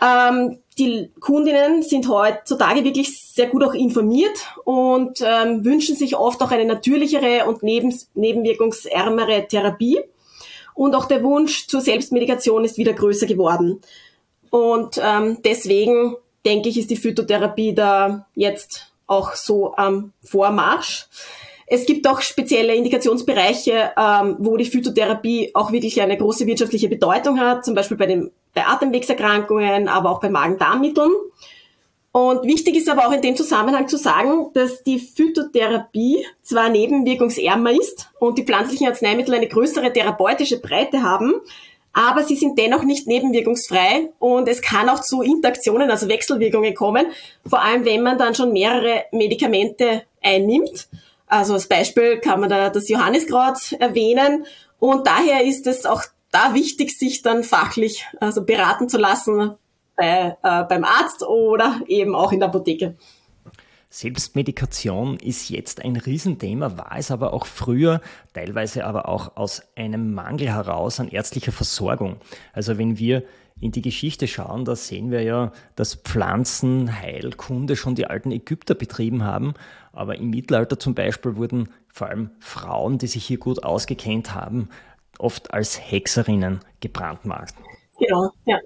Ähm, 0.00 0.58
die 0.78 1.10
Kundinnen 1.20 1.82
sind 1.82 2.08
heutzutage 2.08 2.84
wirklich 2.84 3.20
sehr 3.20 3.46
gut 3.46 3.64
auch 3.64 3.74
informiert 3.74 4.38
und 4.64 5.20
ähm, 5.22 5.64
wünschen 5.64 5.96
sich 5.96 6.16
oft 6.16 6.42
auch 6.42 6.50
eine 6.50 6.64
natürlichere 6.64 7.46
und 7.46 7.62
neben, 7.62 7.98
nebenwirkungsärmere 8.14 9.48
Therapie. 9.48 10.00
Und 10.74 10.94
auch 10.94 11.06
der 11.06 11.22
Wunsch 11.22 11.66
zur 11.66 11.80
Selbstmedikation 11.80 12.64
ist 12.64 12.78
wieder 12.78 12.92
größer 12.92 13.26
geworden. 13.26 13.82
Und 14.50 15.00
ähm, 15.02 15.38
deswegen 15.44 16.16
denke 16.44 16.68
ich, 16.68 16.78
ist 16.78 16.90
die 16.90 16.96
Phytotherapie 16.96 17.74
da 17.74 18.26
jetzt 18.34 18.92
auch 19.06 19.34
so 19.34 19.74
am 19.76 20.12
Vormarsch. 20.22 21.06
Es 21.74 21.86
gibt 21.86 22.06
auch 22.06 22.20
spezielle 22.20 22.74
Indikationsbereiche, 22.74 23.92
ähm, 23.96 24.36
wo 24.40 24.58
die 24.58 24.66
Phytotherapie 24.66 25.52
auch 25.54 25.72
wirklich 25.72 26.02
eine 26.02 26.18
große 26.18 26.46
wirtschaftliche 26.46 26.86
Bedeutung 26.86 27.40
hat, 27.40 27.64
zum 27.64 27.74
Beispiel 27.74 27.96
bei, 27.96 28.04
den, 28.04 28.30
bei 28.52 28.66
Atemwegserkrankungen, 28.66 29.88
aber 29.88 30.10
auch 30.10 30.20
bei 30.20 30.28
Magen-Darm-Mitteln. 30.28 31.10
Und 32.12 32.44
wichtig 32.44 32.76
ist 32.76 32.90
aber 32.90 33.08
auch 33.08 33.12
in 33.12 33.22
dem 33.22 33.36
Zusammenhang 33.36 33.88
zu 33.88 33.96
sagen, 33.96 34.50
dass 34.52 34.82
die 34.82 34.98
Phytotherapie 34.98 36.26
zwar 36.42 36.68
nebenwirkungsärmer 36.68 37.72
ist 37.72 38.10
und 38.18 38.36
die 38.36 38.44
pflanzlichen 38.44 38.88
Arzneimittel 38.88 39.32
eine 39.32 39.48
größere 39.48 39.94
therapeutische 39.94 40.60
Breite 40.60 41.02
haben, 41.02 41.32
aber 41.94 42.22
sie 42.22 42.36
sind 42.36 42.58
dennoch 42.58 42.82
nicht 42.82 43.06
nebenwirkungsfrei 43.06 44.10
und 44.18 44.46
es 44.46 44.60
kann 44.60 44.90
auch 44.90 45.00
zu 45.00 45.22
Interaktionen, 45.22 45.90
also 45.90 46.06
Wechselwirkungen 46.08 46.74
kommen, 46.74 47.06
vor 47.48 47.62
allem 47.62 47.86
wenn 47.86 48.02
man 48.02 48.18
dann 48.18 48.34
schon 48.34 48.52
mehrere 48.52 49.04
Medikamente 49.10 50.02
einnimmt. 50.22 50.88
Also 51.32 51.54
als 51.54 51.66
Beispiel 51.66 52.18
kann 52.18 52.40
man 52.40 52.50
da 52.50 52.68
das 52.68 52.90
Johanniskraut 52.90 53.72
erwähnen. 53.80 54.44
Und 54.78 55.06
daher 55.06 55.42
ist 55.42 55.66
es 55.66 55.86
auch 55.86 56.02
da 56.30 56.52
wichtig, 56.52 56.98
sich 56.98 57.22
dann 57.22 57.42
fachlich 57.42 58.06
also 58.20 58.44
beraten 58.44 58.90
zu 58.90 58.98
lassen 58.98 59.54
bei, 59.96 60.36
äh, 60.42 60.64
beim 60.64 60.84
Arzt 60.84 61.22
oder 61.22 61.80
eben 61.86 62.14
auch 62.14 62.32
in 62.32 62.40
der 62.40 62.50
Apotheke. 62.50 62.96
Selbstmedikation 63.88 65.16
ist 65.16 65.48
jetzt 65.48 65.82
ein 65.82 65.96
Riesenthema, 65.96 66.76
war 66.76 66.96
es 66.98 67.10
aber 67.10 67.32
auch 67.32 67.46
früher, 67.46 68.02
teilweise 68.34 68.84
aber 68.84 69.08
auch 69.08 69.34
aus 69.34 69.62
einem 69.74 70.12
Mangel 70.12 70.50
heraus 70.50 71.00
an 71.00 71.08
ärztlicher 71.08 71.52
Versorgung. 71.52 72.16
Also 72.52 72.76
wenn 72.76 72.98
wir 72.98 73.22
in 73.62 73.70
die 73.70 73.80
Geschichte 73.80 74.26
schauen, 74.26 74.64
da 74.64 74.74
sehen 74.74 75.12
wir 75.12 75.22
ja, 75.22 75.52
dass 75.76 75.94
Pflanzenheilkunde 75.94 77.76
schon 77.76 77.94
die 77.94 78.06
alten 78.06 78.32
Ägypter 78.32 78.74
betrieben 78.74 79.22
haben. 79.22 79.54
Aber 79.92 80.16
im 80.16 80.30
Mittelalter 80.30 80.78
zum 80.78 80.94
Beispiel 80.94 81.36
wurden 81.36 81.68
vor 81.88 82.08
allem 82.08 82.30
Frauen, 82.40 82.98
die 82.98 83.06
sich 83.06 83.24
hier 83.24 83.38
gut 83.38 83.62
ausgekennt 83.62 84.34
haben, 84.34 84.68
oft 85.18 85.54
als 85.54 85.78
Hexerinnen 85.80 86.60
gebrandmarkt. 86.80 87.54
Genau, 88.00 88.32
ja. 88.46 88.58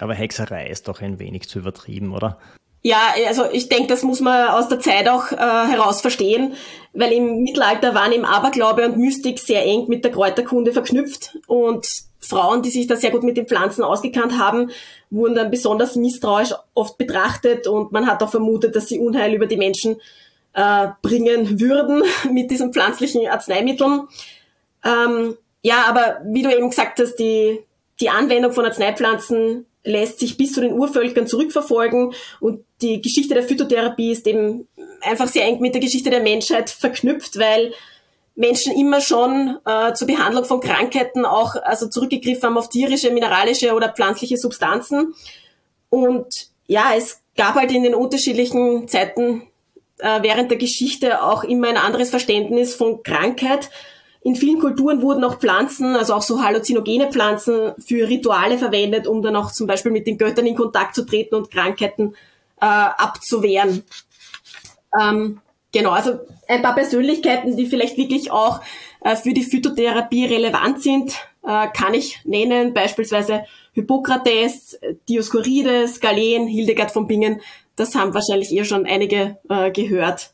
Aber 0.00 0.14
Hexerei 0.14 0.68
ist 0.68 0.88
doch 0.88 1.00
ein 1.00 1.20
wenig 1.20 1.48
zu 1.48 1.60
übertrieben, 1.60 2.12
oder? 2.12 2.38
Ja, 2.84 3.14
also 3.28 3.44
ich 3.52 3.68
denke, 3.68 3.86
das 3.86 4.02
muss 4.02 4.20
man 4.20 4.48
aus 4.48 4.68
der 4.68 4.80
Zeit 4.80 5.08
auch 5.08 5.30
äh, 5.30 5.36
heraus 5.36 6.00
verstehen, 6.00 6.54
weil 6.92 7.12
im 7.12 7.42
Mittelalter 7.42 7.94
waren 7.94 8.10
eben 8.10 8.24
Aberglaube 8.24 8.84
und 8.84 8.96
Mystik 8.96 9.38
sehr 9.38 9.64
eng 9.64 9.86
mit 9.88 10.04
der 10.04 10.10
Kräuterkunde 10.10 10.72
verknüpft 10.72 11.38
und 11.46 11.86
Frauen, 12.18 12.62
die 12.62 12.70
sich 12.70 12.88
da 12.88 12.96
sehr 12.96 13.10
gut 13.10 13.22
mit 13.22 13.36
den 13.36 13.46
Pflanzen 13.46 13.84
ausgekannt 13.84 14.38
haben, 14.38 14.70
wurden 15.10 15.36
dann 15.36 15.50
besonders 15.50 15.94
misstrauisch 15.94 16.54
oft 16.74 16.98
betrachtet 16.98 17.68
und 17.68 17.92
man 17.92 18.06
hat 18.06 18.22
auch 18.22 18.30
vermutet, 18.30 18.74
dass 18.74 18.88
sie 18.88 18.98
Unheil 18.98 19.34
über 19.34 19.46
die 19.46 19.56
Menschen 19.56 20.00
äh, 20.54 20.88
bringen 21.02 21.60
würden 21.60 22.02
mit 22.32 22.50
diesen 22.50 22.72
pflanzlichen 22.72 23.28
Arzneimitteln. 23.28 24.08
Ähm, 24.84 25.36
ja, 25.62 25.84
aber 25.86 26.20
wie 26.24 26.42
du 26.42 26.54
eben 26.54 26.70
gesagt 26.70 26.98
hast, 26.98 27.14
die, 27.16 27.60
die 28.00 28.10
Anwendung 28.10 28.52
von 28.52 28.64
Arzneipflanzen 28.64 29.66
lässt 29.84 30.20
sich 30.20 30.36
bis 30.36 30.52
zu 30.52 30.60
den 30.60 30.72
Urvölkern 30.72 31.26
zurückverfolgen 31.26 32.12
und 32.40 32.64
die 32.80 33.00
Geschichte 33.00 33.34
der 33.34 33.42
Phytotherapie 33.42 34.12
ist 34.12 34.26
eben 34.26 34.68
einfach 35.00 35.28
sehr 35.28 35.44
eng 35.44 35.60
mit 35.60 35.74
der 35.74 35.80
Geschichte 35.80 36.10
der 36.10 36.22
Menschheit 36.22 36.70
verknüpft, 36.70 37.38
weil 37.38 37.72
Menschen 38.34 38.72
immer 38.74 39.00
schon 39.00 39.58
äh, 39.66 39.92
zur 39.92 40.06
Behandlung 40.06 40.44
von 40.44 40.60
Krankheiten 40.60 41.26
auch 41.26 41.54
also 41.62 41.88
zurückgegriffen 41.88 42.44
haben 42.44 42.58
auf 42.58 42.68
tierische, 42.68 43.10
mineralische 43.10 43.74
oder 43.74 43.90
pflanzliche 43.90 44.36
Substanzen. 44.38 45.14
Und 45.90 46.48
ja, 46.66 46.92
es 46.96 47.20
gab 47.36 47.56
halt 47.56 47.72
in 47.72 47.82
den 47.82 47.94
unterschiedlichen 47.94 48.88
Zeiten 48.88 49.42
äh, 49.98 50.22
während 50.22 50.50
der 50.50 50.58
Geschichte 50.58 51.22
auch 51.22 51.44
immer 51.44 51.68
ein 51.68 51.76
anderes 51.76 52.10
Verständnis 52.10 52.74
von 52.74 53.02
Krankheit. 53.02 53.70
In 54.24 54.36
vielen 54.36 54.60
Kulturen 54.60 55.02
wurden 55.02 55.24
auch 55.24 55.38
Pflanzen, 55.38 55.96
also 55.96 56.14
auch 56.14 56.22
so 56.22 56.42
halluzinogene 56.42 57.10
Pflanzen, 57.10 57.72
für 57.78 58.08
Rituale 58.08 58.56
verwendet, 58.56 59.06
um 59.06 59.20
dann 59.20 59.34
auch 59.36 59.50
zum 59.50 59.66
Beispiel 59.66 59.92
mit 59.92 60.06
den 60.06 60.18
Göttern 60.18 60.46
in 60.46 60.54
Kontakt 60.54 60.94
zu 60.94 61.04
treten 61.04 61.34
und 61.34 61.50
Krankheiten 61.50 62.14
äh, 62.60 62.66
abzuwehren. 62.66 63.82
Ähm, 64.98 65.40
Genau, 65.72 65.90
also 65.90 66.20
ein 66.48 66.60
paar 66.60 66.74
Persönlichkeiten, 66.74 67.56
die 67.56 67.66
vielleicht 67.66 67.96
wirklich 67.96 68.30
auch 68.30 68.60
äh, 69.00 69.16
für 69.16 69.32
die 69.32 69.42
Phytotherapie 69.42 70.26
relevant 70.26 70.82
sind, 70.82 71.12
äh, 71.42 71.66
kann 71.68 71.94
ich 71.94 72.20
nennen, 72.24 72.74
beispielsweise 72.74 73.44
Hippokrates, 73.72 74.78
Dioskurides, 75.08 76.00
Galen, 76.00 76.46
Hildegard 76.46 76.90
von 76.90 77.06
Bingen. 77.06 77.40
Das 77.74 77.94
haben 77.94 78.12
wahrscheinlich 78.12 78.52
eher 78.52 78.66
schon 78.66 78.84
einige 78.84 79.38
äh, 79.48 79.70
gehört. 79.70 80.32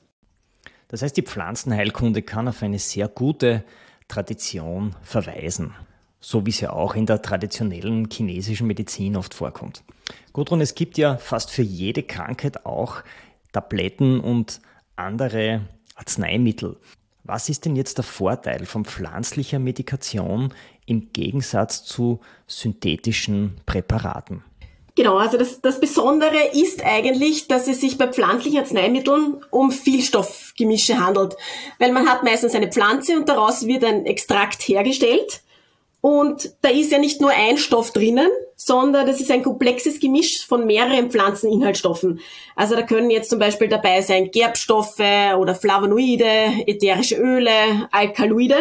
Das 0.89 1.03
heißt, 1.03 1.17
die 1.17 1.23
Pflanzenheilkunde 1.23 2.23
kann 2.23 2.49
auf 2.49 2.63
eine 2.63 2.79
sehr 2.79 3.09
gute 3.09 3.65
Tradition 4.09 4.97
verweisen, 5.03 5.75
so 6.19 6.47
wie 6.47 6.51
es 6.51 6.61
ja 6.61 6.73
auch 6.73 6.95
in 6.95 7.07
der 7.07 7.21
traditionellen 7.21 8.09
chinesischen 8.11 8.67
Medizin 8.67 9.17
oft 9.17 9.35
vorkommt. 9.35 9.85
Gudrun, 10.33 10.63
es 10.63 10.75
gibt 10.75 10.97
ja 10.97 11.19
fast 11.19 11.51
für 11.51 11.63
jede 11.63 12.03
Krankheit 12.03 12.65
auch 12.65 13.03
Tabletten 13.53 14.21
und 14.21 14.61
andere 14.97 15.67
Arzneimittel. 15.95 16.77
Was 17.25 17.51
ist 17.51 17.67
denn 17.67 17.77
jetzt 17.77 17.99
der 17.99 18.05
Vorteil 18.05 18.65
von 18.65 18.87
pflanzlicher 18.87 19.59
Medikation 19.59 20.55
im 20.87 21.13
Gegensatz 21.13 21.85
zu 21.85 22.21
synthetischen 22.47 23.61
Präparaten? 23.67 24.43
Genau, 24.99 25.17
also 25.17 25.39
das, 25.39 25.61
das 25.61 25.79
Besondere 25.79 26.49
ist 26.55 26.85
eigentlich, 26.85 27.47
dass 27.47 27.69
es 27.69 27.81
sich 27.81 27.99
bei 27.99 28.09
pflanzlichen 28.09 28.59
Arzneimitteln 28.59 29.45
um 29.53 29.71
Vielstoffgemische 29.71 30.99
handelt. 30.99 31.37
Weil 31.79 31.93
man 31.93 32.09
hat 32.09 32.25
meistens 32.25 32.57
eine 32.57 32.67
Pflanze 32.67 33.17
und 33.17 33.29
daraus 33.29 33.65
wird 33.69 33.85
ein 33.85 34.07
Extrakt 34.07 34.61
hergestellt. 34.63 35.43
Und 36.01 36.53
da 36.63 36.71
ist 36.71 36.91
ja 36.91 36.99
nicht 36.99 37.21
nur 37.21 37.31
ein 37.31 37.59
Stoff 37.59 37.93
drinnen, 37.93 38.29
sondern 38.57 39.07
das 39.07 39.21
ist 39.21 39.31
ein 39.31 39.45
komplexes 39.45 40.01
Gemisch 40.01 40.45
von 40.45 40.67
mehreren 40.67 41.13
Pflanzeninhaltsstoffen. 41.13 42.19
Also 42.57 42.75
da 42.75 42.83
können 42.83 43.11
jetzt 43.11 43.31
zum 43.31 43.39
Beispiel 43.39 43.69
dabei 43.69 44.03
sein 44.03 44.33
Gerbstoffe 44.33 44.99
oder 44.99 45.55
Flavonoide, 45.55 46.65
ätherische 46.67 47.15
Öle, 47.15 47.89
Alkaloide. 47.93 48.59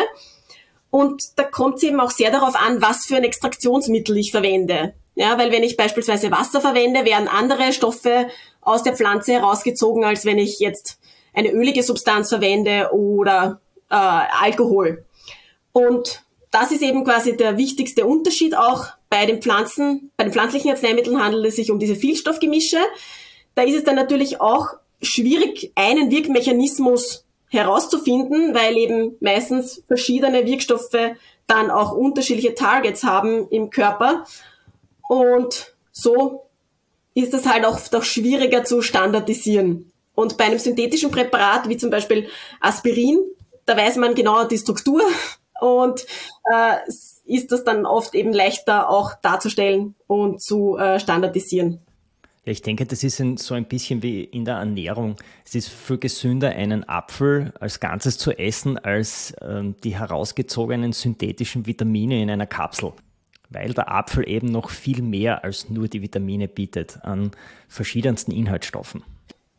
Und 0.91 1.24
da 1.36 1.46
kommt 1.46 1.77
es 1.77 1.84
eben 1.84 2.00
auch 2.00 2.12
sehr 2.12 2.29
darauf 2.29 2.56
an, 2.56 2.79
was 2.79 3.08
für 3.08 3.15
ein 3.15 3.24
Extraktionsmittel 3.24 4.15
ich 4.17 4.29
verwende. 4.29 4.94
Ja, 5.19 5.36
weil 5.39 5.51
wenn 5.51 5.63
ich 5.63 5.77
beispielsweise 5.77 6.29
Wasser 6.29 6.62
verwende, 6.62 7.03
werden 7.03 7.27
andere 7.27 7.74
Stoffe 7.74 8.27
aus 8.62 8.83
der 8.83 8.95
Pflanze 8.95 9.33
herausgezogen, 9.33 10.03
als 10.03 10.25
wenn 10.25 10.38
ich 10.38 10.59
jetzt 10.59 11.00
eine 11.33 11.51
ölige 11.51 11.81
Substanz 11.81 12.29
verwende 12.29 12.91
oder 12.93 13.59
äh, 13.89 13.95
Alkohol. 13.95 15.05
Und 15.71 16.24
das 16.51 16.71
ist 16.71 16.83
eben 16.83 17.03
quasi 17.03 17.36
der 17.36 17.57
wichtigste 17.57 18.05
Unterschied 18.05 18.55
auch 18.55 18.86
bei 19.09 19.25
den 19.25 19.41
Pflanzen. 19.41 20.12
Bei 20.17 20.24
den 20.24 20.33
pflanzlichen 20.33 20.69
Arzneimitteln 20.69 21.19
handelt 21.19 21.47
es 21.47 21.55
sich 21.55 21.71
um 21.71 21.79
diese 21.79 21.95
Vielstoffgemische. 21.95 22.77
Da 23.55 23.63
ist 23.63 23.75
es 23.75 23.83
dann 23.83 23.95
natürlich 23.95 24.39
auch 24.39 24.67
schwierig, 25.01 25.71
einen 25.74 26.12
Wirkmechanismus 26.12 27.25
herauszufinden, 27.50 28.53
weil 28.53 28.77
eben 28.77 29.15
meistens 29.19 29.83
verschiedene 29.88 30.45
Wirkstoffe 30.45 31.15
dann 31.47 31.71
auch 31.71 31.91
unterschiedliche 31.91 32.53
Targets 32.53 33.03
haben 33.03 33.47
im 33.50 33.71
Körper. 33.71 34.25
Und 35.08 35.76
so 35.92 36.50
ist 37.14 37.34
es 37.34 37.46
halt 37.46 37.66
auch 37.66 37.80
doch 37.88 38.04
schwieriger 38.04 38.64
zu 38.64 38.82
standardisieren. 38.82 39.92
Und 40.14 40.38
bei 40.38 40.46
einem 40.46 40.60
synthetischen 40.60 41.12
Präparat, 41.12 41.70
wie 41.70 41.78
zum 41.78 41.90
Beispiel 41.90 42.28
Aspirin, 42.60 43.20
da 43.66 43.78
weiß 43.78 43.98
man 43.98 44.16
genau 44.16 44.46
die 44.46 44.58
Struktur 44.58 45.02
und 45.60 46.06
äh, 46.52 46.78
ist 47.26 47.52
das 47.52 47.64
dann 47.64 47.86
oft 47.86 48.16
eben 48.16 48.34
leichter 48.34 48.90
auch 48.90 49.14
darzustellen 49.22 49.96
und 50.08 50.42
zu 50.42 50.78
äh, 50.78 51.00
standardisieren. 51.00 51.82
Ja, 52.46 52.52
ich 52.52 52.62
denke, 52.62 52.86
das 52.86 53.04
ist 53.04 53.22
so 53.40 53.56
ein 53.56 53.66
bisschen 53.66 54.02
wie 54.02 54.24
in 54.24 54.46
der 54.46 54.56
Ernährung. 54.56 55.18
Es 55.46 55.54
ist 55.54 55.68
viel 55.68 55.98
gesünder, 55.98 56.50
einen 56.50 56.88
Apfel 56.88 57.54
als 57.60 57.82
Ganzes 57.82 58.18
zu 58.18 58.32
essen, 58.32 58.78
als 58.78 59.36
ähm, 59.42 59.76
die 59.84 59.98
herausgezogenen 59.98 60.94
synthetischen 60.94 61.66
Vitamine 61.66 62.22
in 62.22 62.30
einer 62.30 62.48
Kapsel. 62.48 62.94
Weil 63.50 63.74
der 63.74 63.92
Apfel 63.92 64.27
eben 64.27 64.48
noch 64.48 64.70
viel 64.70 65.01
mehr 65.01 65.44
als 65.44 65.70
nur 65.70 65.88
die 65.88 66.01
Vitamine 66.01 66.48
bietet 66.48 67.00
an 67.04 67.32
verschiedensten 67.68 68.32
Inhaltsstoffen. 68.32 69.04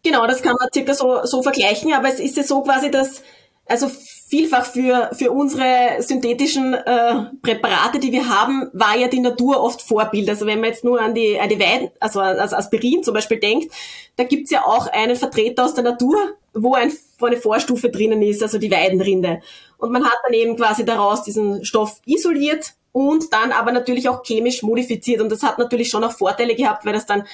Genau, 0.03 0.27
das 0.27 0.43
kann 0.43 0.57
man 0.59 0.69
circa 0.73 0.95
so, 0.95 1.25
so 1.25 1.43
vergleichen, 1.43 1.93
aber 1.93 2.09
es 2.09 2.21
ist 2.21 2.37
ja 2.37 2.43
so 2.43 2.63
quasi, 2.63 2.91
dass 2.91 3.23
also 3.69 3.89
vielfach 3.89 4.65
für, 4.65 5.11
für 5.13 5.31
unsere 5.31 6.03
synthetischen 6.03 6.75
äh, 6.75 7.15
Präparate, 7.43 7.99
die 7.99 8.13
wir 8.13 8.29
haben, 8.29 8.71
war 8.73 8.97
ja 8.97 9.09
die 9.09 9.21
Natur 9.21 9.63
oft 9.63 9.83
Vorbild. 9.83 10.29
Also 10.29 10.47
wenn 10.47 10.61
man 10.61 10.71
jetzt 10.71 10.85
nur 10.85 11.01
an 11.01 11.15
die, 11.15 11.39
an 11.39 11.49
die 11.49 11.61
Weiden, 11.61 11.91
also 12.01 12.21
an 12.21 12.39
Aspirin 12.39 13.03
zum 13.03 13.15
Beispiel 13.15 13.39
denkt, 13.39 13.73
da 14.17 14.25
gibt's 14.25 14.51
ja 14.51 14.65
auch 14.65 14.87
einen 14.87 15.17
Vertreter 15.17 15.65
aus 15.67 15.75
der 15.75 15.85
Natur, 15.85 16.17
wo, 16.63 16.75
ein, 16.75 16.93
wo 17.19 17.27
eine 17.27 17.37
Vorstufe 17.37 17.91
drinnen 17.91 18.23
ist, 18.23 18.43
also 18.43 18.59
die 18.59 18.71
Weidenrinde. 18.71 19.41
Und 19.79 19.93
man 19.93 20.05
hat 20.05 20.19
dann 20.25 20.35
eben 20.35 20.57
quasi 20.57 20.85
daraus 20.85 21.23
diesen 21.23 21.65
Stoff 21.65 22.01
isoliert 22.07 22.75
und 22.93 23.33
dann 23.33 23.53
aber 23.53 23.73
natürlich 23.73 24.09
auch 24.09 24.23
chemisch 24.25 24.63
modifiziert. 24.63 25.21
Und 25.21 25.31
das 25.31 25.43
hat 25.43 25.59
natürlich 25.59 25.89
schon 25.89 26.05
auch 26.05 26.13
Vorteile 26.13 26.55
gehabt, 26.55 26.85
weil 26.85 26.93
das 26.93 27.07
dann 27.07 27.25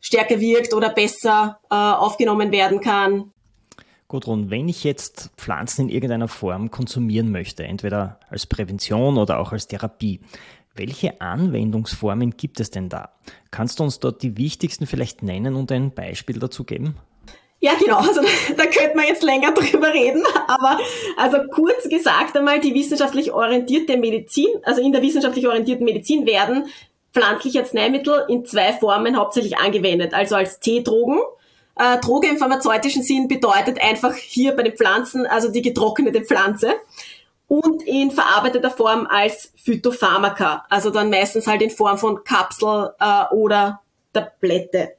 stärker 0.00 0.38
wirkt 0.40 0.74
oder 0.74 0.90
besser 0.90 1.58
äh, 1.70 1.74
aufgenommen 1.74 2.52
werden 2.52 2.80
kann. 2.80 3.32
Gudrun, 4.08 4.50
wenn 4.50 4.68
ich 4.68 4.84
jetzt 4.84 5.30
Pflanzen 5.36 5.88
in 5.88 5.88
irgendeiner 5.88 6.28
Form 6.28 6.70
konsumieren 6.70 7.32
möchte, 7.32 7.64
entweder 7.64 8.20
als 8.28 8.46
Prävention 8.46 9.16
oder 9.16 9.40
auch 9.40 9.52
als 9.52 9.66
Therapie, 9.66 10.20
welche 10.76 11.20
Anwendungsformen 11.20 12.36
gibt 12.36 12.60
es 12.60 12.70
denn 12.70 12.88
da? 12.88 13.10
Kannst 13.50 13.78
du 13.78 13.84
uns 13.84 14.00
dort 14.00 14.22
die 14.22 14.36
wichtigsten 14.36 14.86
vielleicht 14.86 15.22
nennen 15.22 15.54
und 15.54 15.72
ein 15.72 15.92
Beispiel 15.92 16.38
dazu 16.38 16.64
geben? 16.64 16.96
Ja, 17.64 17.72
genau. 17.80 17.96
Also 17.96 18.20
da 18.58 18.66
könnte 18.66 18.94
man 18.94 19.06
jetzt 19.06 19.22
länger 19.22 19.52
drüber 19.54 19.94
reden. 19.94 20.22
Aber 20.48 20.78
also 21.16 21.38
kurz 21.50 21.88
gesagt 21.88 22.36
einmal, 22.36 22.60
die 22.60 22.74
wissenschaftlich 22.74 23.32
orientierte 23.32 23.96
Medizin, 23.96 24.48
also 24.64 24.82
in 24.82 24.92
der 24.92 25.00
wissenschaftlich 25.00 25.48
orientierten 25.48 25.86
Medizin 25.86 26.26
werden 26.26 26.66
pflanzliche 27.14 27.60
Arzneimittel 27.60 28.26
in 28.28 28.44
zwei 28.44 28.74
Formen 28.74 29.16
hauptsächlich 29.16 29.56
angewendet. 29.56 30.12
Also 30.12 30.34
als 30.34 30.60
Teedrogen, 30.60 31.20
äh, 31.76 31.98
Droge 32.00 32.28
im 32.28 32.36
pharmazeutischen 32.36 33.02
Sinn 33.02 33.28
bedeutet 33.28 33.80
einfach 33.80 34.14
hier 34.14 34.54
bei 34.54 34.62
den 34.62 34.76
Pflanzen, 34.76 35.24
also 35.24 35.50
die 35.50 35.62
getrocknete 35.62 36.20
Pflanze. 36.20 36.74
Und 37.48 37.82
in 37.84 38.10
verarbeiteter 38.10 38.70
Form 38.70 39.06
als 39.08 39.52
Phytopharmaka, 39.56 40.66
also 40.68 40.90
dann 40.90 41.08
meistens 41.08 41.46
halt 41.46 41.62
in 41.62 41.70
Form 41.70 41.96
von 41.96 42.24
Kapsel 42.24 42.92
äh, 43.00 43.34
oder 43.34 43.80
Tablette. 44.12 44.96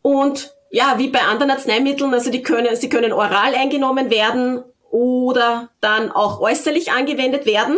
Und 0.00 0.54
ja, 0.70 0.96
wie 0.98 1.08
bei 1.08 1.20
anderen 1.20 1.50
Arzneimitteln, 1.50 2.12
also 2.12 2.30
die 2.30 2.42
können, 2.42 2.76
sie 2.76 2.88
können 2.88 3.12
oral 3.12 3.54
eingenommen 3.54 4.10
werden 4.10 4.62
oder 4.90 5.70
dann 5.80 6.10
auch 6.10 6.40
äußerlich 6.40 6.92
angewendet 6.92 7.46
werden, 7.46 7.76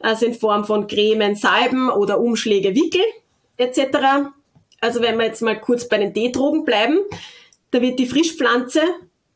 also 0.00 0.26
in 0.26 0.34
Form 0.34 0.64
von 0.64 0.86
Cremen, 0.86 1.34
Salben 1.34 1.90
oder 1.90 2.20
Umschläge, 2.20 2.74
Wickel 2.74 3.04
etc. 3.56 4.30
Also 4.80 5.00
wenn 5.00 5.18
wir 5.18 5.26
jetzt 5.26 5.42
mal 5.42 5.58
kurz 5.58 5.88
bei 5.88 5.98
den 5.98 6.14
Teedrogen 6.14 6.64
bleiben, 6.64 6.98
da 7.70 7.80
wird 7.80 7.98
die 7.98 8.06
Frischpflanze 8.06 8.82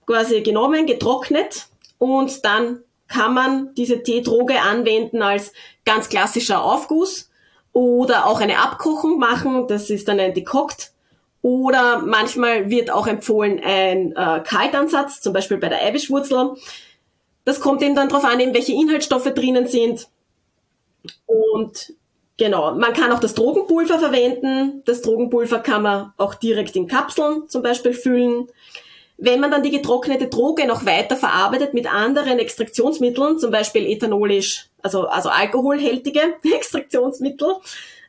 quasi 0.07 0.43
genommen, 0.43 0.87
getrocknet 0.87 1.67
und 1.99 2.45
dann 2.45 2.83
kann 3.09 3.35
man 3.35 3.75
diese 3.75 4.03
Teedroge 4.03 4.61
anwenden 4.61 5.23
als 5.23 5.53
ganz 5.85 6.09
klassischer 6.09 6.63
Aufguss 6.63 7.31
oder 7.73 8.27
auch 8.27 8.41
eine 8.41 8.59
Abkochung 8.59 9.19
machen, 9.19 9.67
das 9.69 9.91
ist 9.91 10.09
dann 10.09 10.21
ein 10.21 10.35
Dekokt. 10.35 10.93
Oder 11.43 12.01
manchmal 12.01 12.69
wird 12.69 12.91
auch 12.91 13.07
empfohlen 13.07 13.61
ein 13.65 14.13
äh, 14.13 14.43
Kaltansatz, 14.45 15.21
zum 15.21 15.33
Beispiel 15.33 15.57
bei 15.57 15.69
der 15.69 15.83
Eibischwurzel. 15.83 16.57
Das 17.45 17.61
kommt 17.61 17.83
eben 17.83 17.95
dann 17.95 18.09
darauf 18.09 18.25
an, 18.25 18.41
eben 18.41 18.55
welche 18.55 18.73
Inhaltsstoffe 18.73 19.33
drinnen 19.35 19.67
sind. 19.67 20.09
Und 21.27 21.95
Genau, 22.41 22.75
man 22.75 22.95
kann 22.95 23.13
auch 23.13 23.21
das 23.21 23.35
Drogenpulver 23.35 23.99
verwenden. 23.99 24.83
Das 24.87 25.03
Drogenpulver 25.03 25.59
kann 25.59 25.83
man 25.83 26.15
auch 26.17 26.35
direkt 26.35 26.75
in 26.75 26.87
Kapseln 26.87 27.47
zum 27.51 27.63
Beispiel 27.63 27.93
füllen. 27.93 28.47
Wenn 29.19 29.41
man 29.41 29.51
dann 29.51 29.63
die 29.63 29.71
getrocknete 29.71 30.29
Droge 30.29 30.67
noch 30.67 30.87
weiter 30.87 31.17
verarbeitet 31.17 31.75
mit 31.75 31.87
anderen 31.93 32.39
Extraktionsmitteln, 32.39 33.39
zum 33.39 33.51
Beispiel 33.51 33.85
ethanolisch, 33.85 34.71
also, 34.81 35.07
also 35.07 35.29
alkoholhältige 35.29 36.37
Extraktionsmittel, 36.43 37.57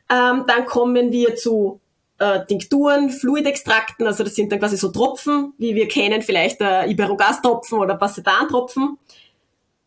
ähm, 0.08 0.44
dann 0.46 0.64
kommen 0.64 1.12
wir 1.12 1.36
zu 1.36 1.81
äh, 2.22 2.46
Tinkturen, 2.46 3.10
Fluidextrakten, 3.10 4.06
also 4.06 4.22
das 4.22 4.34
sind 4.34 4.52
dann 4.52 4.60
quasi 4.60 4.76
so 4.76 4.90
Tropfen, 4.90 5.54
wie 5.58 5.74
wir 5.74 5.88
kennen, 5.88 6.22
vielleicht 6.22 6.60
äh, 6.60 6.86
Iberogastropfen 6.86 7.78
oder 7.78 7.96
Pacetan-Tropfen. 7.96 8.98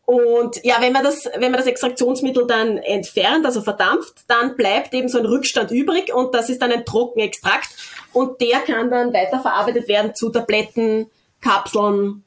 Und 0.04 0.62
ja, 0.64 0.76
wenn 0.80 0.92
man 0.92 1.02
das, 1.02 1.28
wenn 1.34 1.50
man 1.50 1.58
das 1.58 1.66
Extraktionsmittel 1.66 2.46
dann 2.46 2.78
entfernt, 2.78 3.44
also 3.44 3.60
verdampft, 3.60 4.24
dann 4.28 4.54
bleibt 4.54 4.94
eben 4.94 5.08
so 5.08 5.18
ein 5.18 5.26
Rückstand 5.26 5.72
übrig 5.72 6.14
und 6.14 6.32
das 6.32 6.48
ist 6.48 6.62
dann 6.62 6.70
ein 6.70 6.84
Trockenextrakt 6.84 7.70
und 8.12 8.40
der 8.40 8.60
kann 8.60 8.90
dann 8.90 9.12
weiterverarbeitet 9.12 9.88
werden 9.88 10.14
zu 10.14 10.30
Tabletten, 10.30 11.10
Kapseln. 11.40 12.22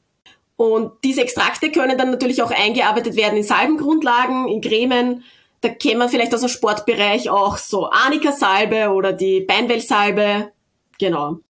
Und 0.56 0.92
diese 1.04 1.22
Extrakte 1.22 1.72
können 1.72 1.96
dann 1.96 2.10
natürlich 2.10 2.42
auch 2.42 2.50
eingearbeitet 2.50 3.16
werden 3.16 3.38
in 3.38 3.44
Salbengrundlagen, 3.44 4.46
in 4.48 4.60
Cremen. 4.60 5.24
Da 5.62 5.68
kennen 5.68 5.98
wir 5.98 6.08
vielleicht 6.08 6.34
aus 6.34 6.40
dem 6.40 6.48
Sportbereich 6.48 7.28
auch 7.28 7.58
so 7.58 7.90
Arnika-Salbe 7.90 8.90
oder 8.90 9.12
die 9.12 9.40
Beinwellsalbe. 9.40 10.52
Genau. 10.98 11.40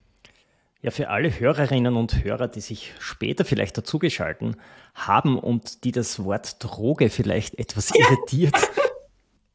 Ja, 0.83 0.91
für 0.91 1.11
alle 1.11 1.39
Hörerinnen 1.39 1.95
und 1.95 2.25
Hörer, 2.25 2.49
die 2.49 2.61
sich 2.61 2.93
später 2.99 3.45
vielleicht 3.45 3.77
dazugeschalten 3.77 4.57
haben 4.95 5.39
und 5.39 5.85
die 5.85 5.93
das 5.93 6.25
Wort 6.25 6.57
Droge 6.59 7.11
vielleicht 7.11 7.59
etwas 7.59 7.91
irritiert. 7.95 8.55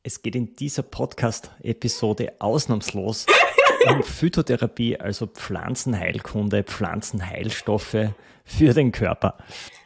Es 0.07 0.21
geht 0.21 0.35
in 0.35 0.55
dieser 0.55 0.83
Podcast-Episode 0.83 2.33
ausnahmslos 2.37 3.25
um 3.89 4.03
Phytotherapie, 4.03 4.99
also 4.99 5.25
Pflanzenheilkunde, 5.25 6.61
Pflanzenheilstoffe 6.61 8.09
für 8.43 8.73
den 8.75 8.91
Körper. 8.91 9.39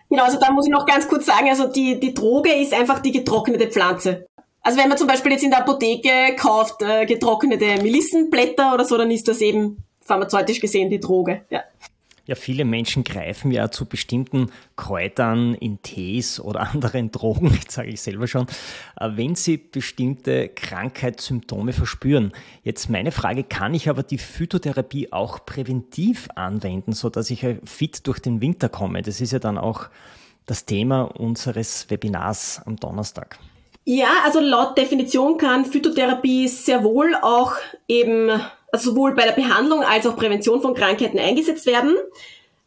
Genau, 0.09 0.23
also 0.23 0.37
da 0.37 0.51
muss 0.51 0.65
ich 0.65 0.73
noch 0.73 0.85
ganz 0.85 1.07
kurz 1.07 1.25
sagen, 1.25 1.47
also 1.49 1.71
die, 1.71 1.99
die 2.01 2.13
Droge 2.13 2.51
ist 2.51 2.73
einfach 2.73 2.99
die 2.99 3.13
getrocknete 3.13 3.67
Pflanze. 3.67 4.25
Also 4.61 4.77
wenn 4.77 4.89
man 4.89 4.97
zum 4.97 5.07
Beispiel 5.07 5.31
jetzt 5.31 5.43
in 5.43 5.51
der 5.51 5.59
Apotheke 5.59 6.35
kauft 6.35 6.81
äh, 6.81 7.05
getrocknete 7.05 7.81
Melissenblätter 7.81 8.73
oder 8.73 8.85
so, 8.85 8.97
dann 8.97 9.11
ist 9.11 9.27
das 9.27 9.41
eben 9.41 9.83
pharmazeutisch 10.01 10.59
gesehen 10.59 10.89
die 10.89 10.99
Droge. 10.99 11.41
Ja. 11.49 11.63
Ja, 12.29 12.35
viele 12.35 12.63
Menschen 12.63 13.03
greifen 13.03 13.49
ja 13.49 13.71
zu 13.71 13.87
bestimmten 13.87 14.51
Kräutern 14.75 15.55
in 15.55 15.81
Tees 15.81 16.39
oder 16.39 16.59
anderen 16.73 17.09
Drogen, 17.09 17.51
jetzt 17.51 17.71
sage 17.71 17.89
ich 17.89 18.01
selber 18.01 18.27
schon, 18.27 18.45
äh, 18.99 19.09
wenn 19.15 19.33
sie 19.33 19.57
bestimmte 19.57 20.47
Krankheitssymptome 20.49 21.73
verspüren. 21.73 22.31
Jetzt 22.61 22.87
meine 22.87 23.11
Frage, 23.11 23.43
kann 23.43 23.73
ich 23.73 23.89
aber 23.89 24.03
die 24.03 24.19
Phytotherapie 24.19 25.11
auch 25.11 25.43
präventiv 25.43 26.27
anwenden, 26.35 26.93
sodass 26.93 27.31
ich 27.31 27.47
fit 27.63 28.05
durch 28.05 28.19
den 28.19 28.41
Winter 28.41 28.69
komme? 28.69 29.01
Das 29.01 29.21
ist 29.21 29.31
ja 29.31 29.39
dann 29.39 29.57
auch 29.57 29.89
das 30.45 30.65
Thema 30.65 31.01
unseres 31.01 31.89
Webinars 31.89 32.61
am 32.63 32.75
Donnerstag. 32.75 33.39
Ja, 33.85 34.09
also 34.23 34.39
laut 34.39 34.77
Definition 34.77 35.37
kann 35.37 35.65
Phytotherapie 35.65 36.47
sehr 36.47 36.83
wohl 36.83 37.15
auch 37.15 37.53
eben 37.87 38.29
also 38.71 38.91
sowohl 38.91 39.15
bei 39.15 39.23
der 39.25 39.31
Behandlung 39.31 39.83
als 39.83 40.05
auch 40.05 40.15
Prävention 40.15 40.61
von 40.61 40.75
Krankheiten 40.75 41.19
eingesetzt 41.19 41.65
werden. 41.65 41.95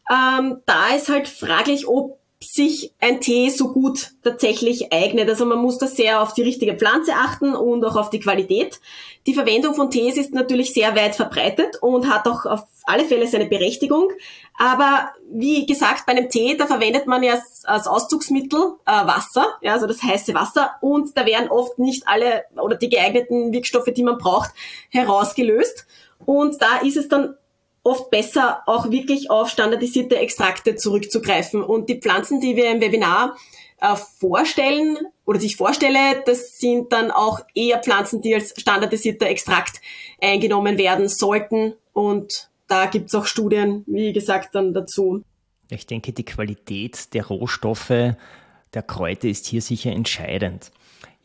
Ähm, 0.09 0.61
da 0.65 0.95
ist 0.95 1.09
halt 1.09 1.27
fraglich, 1.27 1.87
ob 1.87 2.19
sich 2.51 2.93
ein 2.99 3.21
Tee 3.21 3.49
so 3.49 3.71
gut 3.71 4.11
tatsächlich 4.23 4.91
eignet. 4.91 5.29
Also 5.29 5.45
man 5.45 5.59
muss 5.59 5.77
da 5.77 5.87
sehr 5.87 6.21
auf 6.21 6.33
die 6.33 6.41
richtige 6.41 6.75
Pflanze 6.75 7.13
achten 7.13 7.55
und 7.55 7.83
auch 7.85 7.95
auf 7.95 8.09
die 8.09 8.19
Qualität. 8.19 8.79
Die 9.25 9.33
Verwendung 9.33 9.73
von 9.73 9.89
Tees 9.89 10.17
ist 10.17 10.33
natürlich 10.33 10.73
sehr 10.73 10.95
weit 10.95 11.15
verbreitet 11.15 11.77
und 11.81 12.09
hat 12.09 12.27
auch 12.27 12.45
auf 12.45 12.63
alle 12.85 13.05
Fälle 13.05 13.27
seine 13.27 13.45
Berechtigung. 13.45 14.09
Aber 14.57 15.09
wie 15.31 15.65
gesagt, 15.65 16.05
bei 16.05 16.13
einem 16.13 16.29
Tee, 16.29 16.57
da 16.57 16.67
verwendet 16.67 17.07
man 17.07 17.23
ja 17.23 17.41
als 17.63 17.87
Auszugsmittel 17.87 18.75
äh, 18.85 18.91
Wasser, 18.91 19.47
ja, 19.61 19.73
also 19.73 19.87
das 19.87 20.03
heiße 20.03 20.33
Wasser, 20.33 20.71
und 20.81 21.17
da 21.17 21.25
werden 21.25 21.49
oft 21.49 21.79
nicht 21.79 22.07
alle 22.07 22.43
oder 22.55 22.75
die 22.75 22.89
geeigneten 22.89 23.51
Wirkstoffe, 23.51 23.91
die 23.95 24.03
man 24.03 24.17
braucht, 24.17 24.51
herausgelöst. 24.89 25.87
Und 26.25 26.61
da 26.61 26.77
ist 26.83 26.97
es 26.97 27.07
dann 27.07 27.35
oft 27.83 28.09
besser, 28.09 28.63
auch 28.65 28.89
wirklich 28.89 29.29
auf 29.29 29.49
standardisierte 29.49 30.17
Extrakte 30.17 30.75
zurückzugreifen. 30.75 31.61
Und 31.61 31.89
die 31.89 31.99
Pflanzen, 31.99 32.39
die 32.39 32.55
wir 32.55 32.71
im 32.71 32.81
Webinar 32.81 33.37
äh, 33.81 33.95
vorstellen 33.95 34.97
oder 35.25 35.39
die 35.39 35.47
ich 35.47 35.57
vorstelle, 35.57 36.23
das 36.25 36.57
sind 36.57 36.93
dann 36.93 37.11
auch 37.11 37.41
eher 37.53 37.79
Pflanzen, 37.79 38.21
die 38.21 38.33
als 38.33 38.53
standardisierter 38.57 39.27
Extrakt 39.27 39.81
eingenommen 40.21 40.77
werden 40.77 41.09
sollten. 41.09 41.73
Und 41.91 42.49
da 42.67 42.85
gibt's 42.85 43.13
auch 43.13 43.25
Studien, 43.25 43.83
wie 43.85 44.13
gesagt, 44.13 44.55
dann 44.55 44.73
dazu. 44.73 45.23
Ich 45.69 45.85
denke, 45.85 46.13
die 46.13 46.25
Qualität 46.25 47.13
der 47.13 47.27
Rohstoffe 47.27 47.89
der 47.89 48.81
Kräuter 48.81 49.27
ist 49.27 49.47
hier 49.47 49.61
sicher 49.61 49.91
entscheidend. 49.91 50.71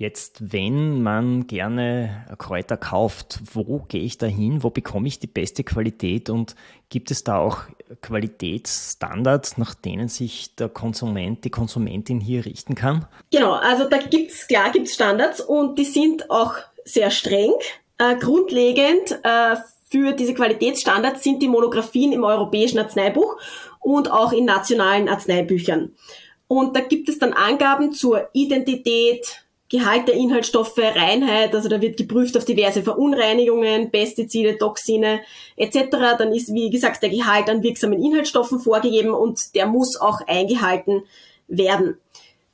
Jetzt, 0.00 0.52
wenn 0.52 1.02
man 1.02 1.48
gerne 1.48 2.24
Kräuter 2.38 2.76
kauft, 2.76 3.40
wo 3.52 3.80
gehe 3.80 4.02
ich 4.02 4.16
da 4.16 4.26
hin? 4.26 4.62
Wo 4.62 4.70
bekomme 4.70 5.08
ich 5.08 5.18
die 5.18 5.26
beste 5.26 5.64
Qualität? 5.64 6.30
Und 6.30 6.54
gibt 6.88 7.11
es 7.11 7.24
da 7.24 7.38
auch 7.38 7.62
Qualitätsstandards, 8.00 9.58
nach 9.58 9.74
denen 9.74 10.06
sich 10.06 10.54
der 10.54 10.68
Konsument, 10.68 11.44
die 11.44 11.50
Konsumentin 11.50 12.20
hier 12.20 12.46
richten 12.46 12.76
kann? 12.76 13.06
Genau, 13.32 13.54
also 13.54 13.88
da 13.88 13.98
gibt's 13.98 14.46
klar 14.46 14.70
gibt's 14.70 14.94
Standards 14.94 15.40
und 15.40 15.80
die 15.80 15.84
sind 15.84 16.30
auch 16.30 16.54
sehr 16.84 17.11
streng. 17.11 17.50
Äh, 17.98 18.14
grundlegend 18.18 19.18
äh, 19.24 19.56
für 19.90 20.12
diese 20.12 20.34
Qualitätsstandards 20.34 21.24
sind 21.24 21.42
die 21.42 21.48
Monographien 21.48 22.12
im 22.12 22.22
Europäischen 22.22 22.78
Arzneibuch 22.78 23.37
und 23.80 24.12
auch 24.12 24.30
in 24.32 24.44
nationalen 24.44 25.08
Arzneibüchern. 25.08 25.96
Und 26.46 26.76
da 26.76 26.80
gibt 26.82 27.08
es 27.08 27.18
dann 27.18 27.32
Angaben 27.32 27.92
zur 27.92 28.28
Identität, 28.32 29.44
Gehalt 29.70 30.09
der 30.09 30.14
Inhaltsstoffe, 30.14 30.78
Reinheit, 30.78 31.54
also 31.54 31.68
da 31.68 31.81
wird 31.81 31.98
geprüft 31.98 32.37
auf 32.38 32.46
diverse 32.46 32.83
Verunreinigungen, 32.83 33.90
Pestizide, 33.90 34.57
Toxine 34.57 35.20
etc. 35.57 35.90
Dann 36.18 36.33
ist, 36.33 36.54
wie 36.54 36.70
gesagt, 36.70 37.02
der 37.02 37.11
Gehalt 37.11 37.50
an 37.50 37.62
wirksamen 37.62 38.02
Inhaltsstoffen 38.02 38.61
vorgegeben 38.61 39.11
und 39.11 39.54
der 39.54 39.66
muss 39.66 40.00
auch 40.00 40.20
eingehalten 40.26 41.02
werden. 41.48 41.98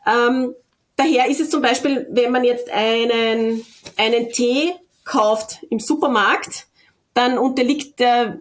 Ähm, 0.07 0.55
daher 0.96 1.29
ist 1.29 1.40
es 1.40 1.50
zum 1.50 1.62
Beispiel, 1.62 2.07
wenn 2.11 2.33
man 2.33 2.42
jetzt 2.42 2.68
einen, 2.70 3.64
einen 3.96 4.31
Tee 4.31 4.72
kauft 5.05 5.59
im 5.70 5.79
Supermarkt, 5.79 6.66
dann 7.14 7.38
unterliegt 7.38 8.00
der, 8.00 8.40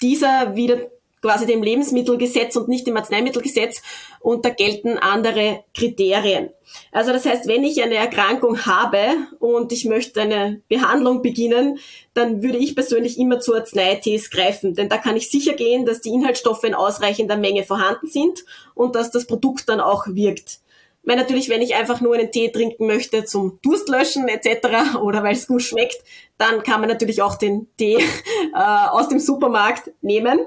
dieser 0.00 0.54
wieder 0.54 0.78
quasi 1.22 1.46
dem 1.46 1.62
Lebensmittelgesetz 1.62 2.56
und 2.56 2.68
nicht 2.68 2.86
dem 2.86 2.96
Arzneimittelgesetz 2.96 3.82
und 4.20 4.44
da 4.44 4.50
gelten 4.50 4.98
andere 4.98 5.64
Kriterien. 5.74 6.50
Also 6.92 7.12
das 7.12 7.24
heißt, 7.24 7.46
wenn 7.46 7.64
ich 7.64 7.82
eine 7.82 7.94
Erkrankung 7.94 8.66
habe 8.66 8.98
und 9.38 9.72
ich 9.72 9.84
möchte 9.84 10.20
eine 10.20 10.60
Behandlung 10.68 11.22
beginnen, 11.22 11.78
dann 12.14 12.42
würde 12.42 12.58
ich 12.58 12.74
persönlich 12.74 13.18
immer 13.18 13.40
zu 13.40 13.54
Arzneitees 13.54 14.30
greifen, 14.30 14.74
denn 14.74 14.88
da 14.88 14.98
kann 14.98 15.16
ich 15.16 15.30
sicher 15.30 15.54
gehen, 15.54 15.86
dass 15.86 16.00
die 16.00 16.10
Inhaltsstoffe 16.10 16.64
in 16.64 16.74
ausreichender 16.74 17.36
Menge 17.36 17.64
vorhanden 17.64 18.08
sind 18.08 18.44
und 18.74 18.94
dass 18.94 19.10
das 19.10 19.26
Produkt 19.26 19.68
dann 19.68 19.80
auch 19.80 20.06
wirkt. 20.08 20.60
Weil 21.06 21.16
natürlich, 21.16 21.48
wenn 21.48 21.62
ich 21.62 21.74
einfach 21.74 22.02
nur 22.02 22.14
einen 22.14 22.30
Tee 22.30 22.50
trinken 22.50 22.86
möchte 22.86 23.24
zum 23.24 23.58
Durstlöschen 23.62 24.28
etc. 24.28 24.96
oder 25.00 25.22
weil 25.22 25.34
es 25.34 25.46
gut 25.46 25.62
schmeckt, 25.62 25.96
dann 26.36 26.62
kann 26.62 26.80
man 26.80 26.90
natürlich 26.90 27.22
auch 27.22 27.36
den 27.36 27.68
Tee 27.78 27.96
äh, 28.54 28.88
aus 28.90 29.08
dem 29.08 29.20
Supermarkt 29.20 29.92
nehmen. 30.02 30.40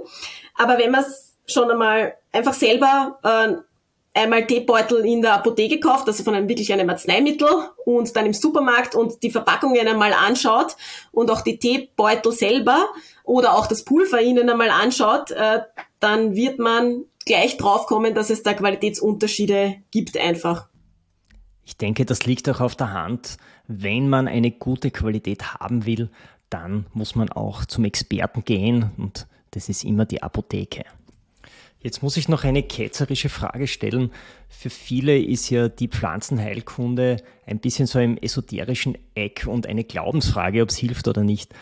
Aber 0.55 0.77
wenn 0.77 0.91
man 0.91 1.01
es 1.01 1.33
schon 1.47 1.71
einmal 1.71 2.15
einfach 2.31 2.53
selber 2.53 3.17
äh, 3.23 3.55
einmal 4.13 4.45
Teebeutel 4.45 5.05
in 5.05 5.21
der 5.21 5.35
Apotheke 5.35 5.79
kauft, 5.79 6.07
also 6.07 6.23
von 6.23 6.35
einem 6.35 6.49
wirklich 6.49 6.71
einem 6.73 6.89
Arzneimittel 6.89 7.47
und 7.85 8.15
dann 8.15 8.25
im 8.25 8.33
Supermarkt 8.33 8.95
und 8.95 9.23
die 9.23 9.31
Verpackungen 9.31 9.87
einmal 9.87 10.13
anschaut 10.13 10.75
und 11.11 11.31
auch 11.31 11.41
die 11.41 11.57
Teebeutel 11.57 12.31
selber 12.31 12.87
oder 13.23 13.55
auch 13.55 13.67
das 13.67 13.83
Pulver 13.83 14.21
ihnen 14.21 14.49
einmal 14.49 14.69
anschaut, 14.69 15.31
äh, 15.31 15.61
dann 15.99 16.35
wird 16.35 16.59
man 16.59 17.05
gleich 17.29 17.57
draufkommen, 17.57 18.15
dass 18.15 18.31
es 18.31 18.41
da 18.41 18.53
Qualitätsunterschiede 18.53 19.77
gibt 19.91 20.17
einfach. 20.17 20.67
Ich 21.63 21.77
denke, 21.77 22.03
das 22.03 22.25
liegt 22.25 22.49
auch 22.49 22.59
auf 22.59 22.75
der 22.75 22.91
Hand. 22.91 23.37
Wenn 23.67 24.09
man 24.09 24.27
eine 24.27 24.49
gute 24.49 24.89
Qualität 24.89 25.53
haben 25.53 25.85
will, 25.85 26.09
dann 26.49 26.87
muss 26.93 27.13
man 27.13 27.29
auch 27.29 27.65
zum 27.65 27.85
Experten 27.85 28.43
gehen 28.43 28.91
und 28.97 29.27
das 29.51 29.69
ist 29.69 29.83
immer 29.83 30.05
die 30.05 30.23
Apotheke. 30.23 30.83
Jetzt 31.81 32.01
muss 32.01 32.17
ich 32.17 32.27
noch 32.27 32.43
eine 32.43 32.63
ketzerische 32.63 33.29
Frage 33.29 33.67
stellen. 33.67 34.11
Für 34.49 34.71
viele 34.71 35.17
ist 35.19 35.51
ja 35.51 35.69
die 35.69 35.87
Pflanzenheilkunde 35.87 37.17
ein 37.45 37.59
bisschen 37.59 37.85
so 37.85 37.99
im 37.99 38.17
esoterischen 38.17 38.97
Eck 39.13 39.45
und 39.47 39.67
eine 39.67 39.83
Glaubensfrage, 39.83 40.63
ob 40.63 40.69
es 40.69 40.77
hilft 40.77 41.07
oder 41.07 41.23
nicht. 41.23 41.53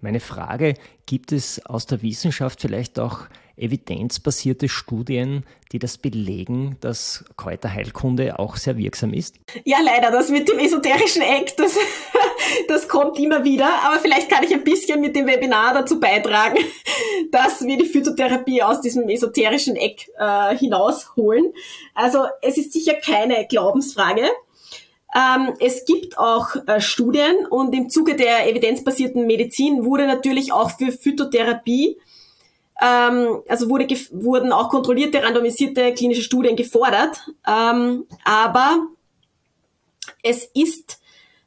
Meine 0.00 0.20
Frage, 0.20 0.74
gibt 1.04 1.30
es 1.30 1.64
aus 1.66 1.84
der 1.84 2.00
Wissenschaft 2.00 2.62
vielleicht 2.62 2.98
auch 2.98 3.26
evidenzbasierte 3.62 4.68
Studien, 4.68 5.44
die 5.70 5.78
das 5.78 5.96
belegen, 5.96 6.76
dass 6.80 7.24
Kräuterheilkunde 7.36 8.38
auch 8.38 8.56
sehr 8.56 8.76
wirksam 8.76 9.14
ist? 9.14 9.36
Ja, 9.64 9.78
leider, 9.82 10.10
das 10.10 10.28
mit 10.28 10.48
dem 10.48 10.58
esoterischen 10.58 11.22
Eck, 11.22 11.56
das, 11.56 11.76
das 12.68 12.88
kommt 12.88 13.18
immer 13.18 13.44
wieder. 13.44 13.68
Aber 13.84 13.98
vielleicht 14.00 14.28
kann 14.28 14.44
ich 14.44 14.52
ein 14.52 14.64
bisschen 14.64 15.00
mit 15.00 15.16
dem 15.16 15.26
Webinar 15.26 15.74
dazu 15.74 15.98
beitragen, 15.98 16.58
dass 17.30 17.64
wir 17.64 17.78
die 17.78 17.86
Phytotherapie 17.86 18.62
aus 18.62 18.80
diesem 18.80 19.08
esoterischen 19.08 19.76
Eck 19.76 20.10
äh, 20.18 20.56
hinausholen. 20.56 21.52
Also 21.94 22.26
es 22.42 22.58
ist 22.58 22.72
sicher 22.72 22.94
keine 22.94 23.46
Glaubensfrage. 23.46 24.28
Ähm, 25.14 25.54
es 25.60 25.84
gibt 25.84 26.18
auch 26.18 26.56
äh, 26.66 26.80
Studien 26.80 27.46
und 27.50 27.74
im 27.74 27.90
Zuge 27.90 28.16
der 28.16 28.48
evidenzbasierten 28.48 29.26
Medizin 29.26 29.84
wurde 29.84 30.06
natürlich 30.06 30.52
auch 30.52 30.70
für 30.70 30.90
Phytotherapie 30.90 31.98
ähm, 32.82 33.42
also 33.48 33.68
wurde, 33.68 33.86
wurden 34.10 34.52
auch 34.52 34.68
kontrollierte, 34.68 35.22
randomisierte 35.22 35.94
klinische 35.94 36.22
Studien 36.22 36.56
gefordert. 36.56 37.30
Ähm, 37.46 38.06
aber 38.24 38.86
es 40.22 40.44
ist, 40.54 41.00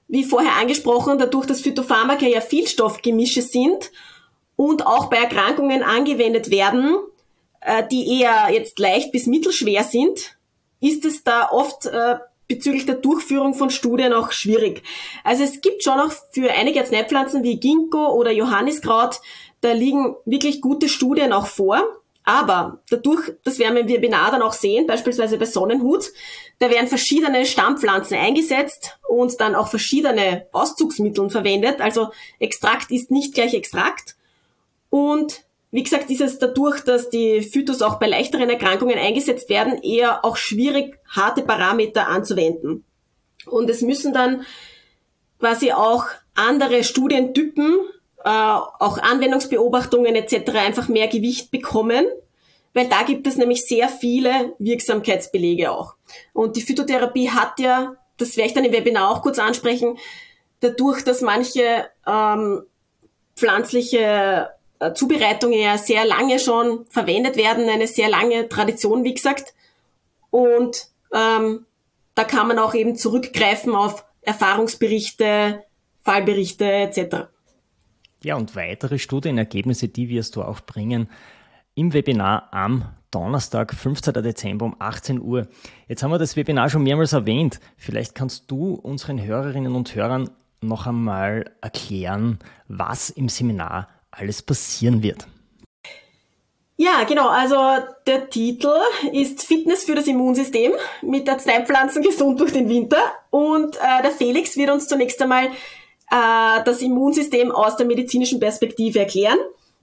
wie 0.08 0.24
vorher 0.24 0.56
angesprochen, 0.56 1.18
dadurch, 1.18 1.46
dass 1.46 1.62
Phytopharmaka 1.62 2.26
ja 2.26 2.42
Vielstoffgemische 2.42 3.42
sind 3.42 3.92
und 4.56 4.88
auch 4.88 5.08
bei 5.08 5.18
Erkrankungen 5.18 5.84
angewendet 5.84 6.50
werden, 6.52 6.96
äh, 7.62 7.84
die 7.92 8.22
eher 8.22 8.50
jetzt 8.52 8.80
leicht 8.80 9.12
bis 9.12 9.26
mittelschwer 9.26 9.84
sind, 9.84 10.38
ist 10.80 11.04
es 11.04 11.24
da 11.24 11.50
oft 11.52 11.88
äh, 11.88 12.18
bezüglich 12.48 12.86
der 12.86 12.96
Durchführung 12.96 13.56
von 13.56 13.70
Studien 13.72 14.14
auch 14.14 14.32
schwierig. 14.32 14.84
Also 15.24 15.44
es 15.44 15.62
gibt 15.62 15.84
schon 15.84 16.00
auch 16.00 16.12
für 16.32 16.52
einige 16.52 16.80
Arzneipflanzen 16.80 17.44
wie 17.44 17.60
Ginkgo 17.60 18.14
oder 18.14 18.32
Johanniskraut 18.32 19.20
da 19.66 19.74
liegen 19.74 20.16
wirklich 20.26 20.62
gute 20.62 20.88
Studien 20.88 21.34
auch 21.34 21.48
vor. 21.48 21.82
Aber 22.24 22.82
dadurch, 22.90 23.34
das 23.44 23.60
werden 23.60 23.76
wir 23.76 23.82
im 23.82 23.88
Webinar 23.88 24.32
dann 24.32 24.42
auch 24.42 24.54
sehen, 24.54 24.88
beispielsweise 24.88 25.38
bei 25.38 25.46
Sonnenhut, 25.46 26.12
da 26.58 26.70
werden 26.70 26.88
verschiedene 26.88 27.46
Stammpflanzen 27.46 28.18
eingesetzt 28.18 28.98
und 29.08 29.40
dann 29.40 29.54
auch 29.54 29.68
verschiedene 29.68 30.48
Auszugsmittel 30.52 31.30
verwendet. 31.30 31.82
Also 31.82 32.10
Extrakt 32.40 32.92
ist 32.92 33.12
nicht 33.12 33.34
gleich 33.34 33.54
Extrakt. 33.54 34.16
Und 34.90 35.44
wie 35.72 35.84
gesagt, 35.84 36.10
ist 36.10 36.22
es 36.22 36.40
dadurch, 36.40 36.82
dass 36.82 37.10
die 37.10 37.42
Phytos 37.42 37.82
auch 37.82 38.00
bei 38.00 38.08
leichteren 38.08 38.50
Erkrankungen 38.50 38.98
eingesetzt 38.98 39.50
werden, 39.50 39.82
eher 39.84 40.26
auch 40.26 40.38
schwierig, 40.38 40.98
harte 41.08 41.42
Parameter 41.44 42.08
anzuwenden. 42.08 42.86
Und 43.46 43.70
es 43.70 43.82
müssen 43.82 44.14
dann 44.14 44.46
quasi 45.40 45.72
auch 45.74 46.06
andere 46.34 46.84
Studientypen 46.84 47.78
äh, 48.26 48.30
auch 48.30 48.98
Anwendungsbeobachtungen 48.98 50.16
etc. 50.16 50.50
einfach 50.56 50.88
mehr 50.88 51.08
Gewicht 51.08 51.52
bekommen, 51.52 52.08
weil 52.74 52.90
da 52.90 53.04
gibt 53.04 53.28
es 53.28 53.38
nämlich 53.38 53.66
sehr 53.66 53.88
viele 53.88 54.56
Wirksamkeitsbelege 54.58 55.72
auch. 55.72 55.94
Und 56.34 56.56
die 56.56 56.62
Phytotherapie 56.62 57.30
hat 57.30 57.60
ja, 57.60 57.96
das 58.18 58.36
werde 58.36 58.48
ich 58.48 58.54
dann 58.56 58.66
im 58.66 58.72
Webinar 58.72 59.12
auch 59.12 59.22
kurz 59.22 59.38
ansprechen, 59.38 60.00
dadurch, 60.60 61.04
dass 61.04 61.22
manche 61.22 61.86
ähm, 62.08 62.64
pflanzliche 63.36 64.50
äh, 64.80 64.94
Zubereitungen 64.94 65.60
ja 65.60 65.78
sehr 65.78 66.04
lange 66.04 66.40
schon 66.40 66.88
verwendet 66.90 67.38
werden, 67.38 67.70
eine 67.70 67.88
sehr 67.88 68.10
lange 68.10 68.50
Tradition, 68.50 69.04
wie 69.04 69.14
gesagt. 69.14 69.54
Und 70.32 70.88
ähm, 71.14 71.68
da 72.16 72.24
kann 72.24 72.48
man 72.48 72.58
auch 72.58 72.74
eben 72.74 72.96
zurückgreifen 72.96 73.76
auf 73.76 74.04
Erfahrungsberichte, 74.22 75.64
Fallberichte 76.04 76.66
etc. 76.66 77.28
Ja, 78.24 78.36
und 78.36 78.56
weitere 78.56 78.98
Studienergebnisse, 78.98 79.88
die 79.88 80.10
wirst 80.10 80.36
du 80.36 80.44
auch 80.44 80.62
bringen 80.62 81.10
im 81.76 81.94
Webinar 81.94 82.54
am 82.54 82.86
Donnerstag, 83.12 83.74
15. 83.74 84.14
Dezember 84.16 84.66
um 84.66 84.76
18 84.80 85.22
Uhr. 85.22 85.48
Jetzt 85.88 86.04
haben 86.04 86.12
wir 86.12 86.18
das 86.18 86.36
Webinar 86.36 86.70
schon 86.70 86.84
mehrmals 86.84 87.14
erwähnt. 87.14 87.60
Vielleicht 87.78 88.16
kannst 88.16 88.50
du 88.50 88.74
unseren 88.74 89.22
Hörerinnen 89.22 89.76
und 89.76 89.94
Hörern 89.94 90.30
noch 90.62 90.88
einmal 90.88 91.52
erklären, 91.62 92.40
was 92.68 93.10
im 93.10 93.30
Seminar 93.30 93.90
alles 94.12 94.42
passieren 94.42 95.04
wird. 95.04 95.28
Ja, 96.78 97.04
genau. 97.08 97.30
Also 97.30 97.56
der 98.06 98.30
Titel 98.30 98.74
ist 99.14 99.44
Fitness 99.44 99.86
für 99.86 99.96
das 99.96 100.08
Immunsystem 100.08 100.74
mit 101.02 101.30
Arzneipflanzen 101.30 102.04
gesund 102.04 102.40
durch 102.40 102.52
den 102.52 102.68
Winter. 102.68 102.98
Und 103.30 103.78
äh, 103.78 104.02
der 104.02 104.12
Felix 104.12 104.58
wird 104.58 104.72
uns 104.72 104.88
zunächst 104.88 105.22
einmal 105.22 105.50
äh, 106.12 106.64
das 106.64 106.82
Immunsystem 106.82 107.52
aus 107.52 107.78
der 107.78 107.86
medizinischen 107.86 108.40
Perspektive 108.40 109.00
erklären. 109.00 109.38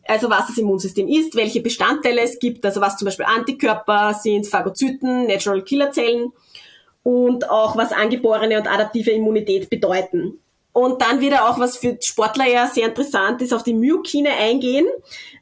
Also 0.07 0.29
was 0.29 0.49
das 0.49 0.59
Immunsystem 0.59 1.07
ist, 1.09 1.37
welche 1.37 1.61
Bestandteile 1.61 2.23
es 2.23 2.39
gibt, 2.39 2.65
also 2.65 2.81
was 2.81 2.97
zum 2.97 3.07
Beispiel 3.07 3.27
Antikörper 3.27 4.15
sind, 4.15 4.47
Phagozyten, 4.47 5.27
Natural 5.27 5.63
Killer 5.63 5.93
Zellen 5.93 6.33
und 7.05 7.49
auch 7.51 7.77
was 7.77 7.93
angeborene 7.93 8.59
und 8.59 8.67
adaptive 8.67 9.11
Immunität 9.11 9.71
bedeuten. 9.71 10.39
Und 10.73 11.03
dann 11.03 11.21
wieder 11.21 11.49
auch, 11.49 11.59
was 11.59 11.77
für 11.77 11.99
Sportler 12.01 12.47
ja 12.47 12.67
sehr 12.67 12.89
interessant 12.89 13.43
ist, 13.43 13.53
auf 13.53 13.63
die 13.63 13.75
Myokine 13.75 14.31
eingehen, 14.31 14.87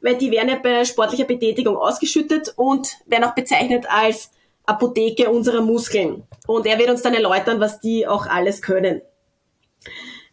weil 0.01 0.17
die 0.17 0.29
werden 0.29 0.49
ja 0.49 0.57
bei 0.57 0.83
sportlicher 0.83 1.23
Betätigung 1.23 1.77
ausgeschüttet 1.77 2.53
und 2.57 2.97
werden 3.05 3.23
auch 3.23 3.33
bezeichnet 3.33 3.85
als 3.89 4.31
Apotheke 4.65 5.29
unserer 5.29 5.61
Muskeln. 5.61 6.23
Und 6.47 6.65
er 6.65 6.77
wird 6.77 6.89
uns 6.89 7.01
dann 7.01 7.13
erläutern, 7.13 7.61
was 7.61 7.79
die 7.79 8.05
auch 8.05 8.27
alles 8.27 8.61
können. 8.61 9.01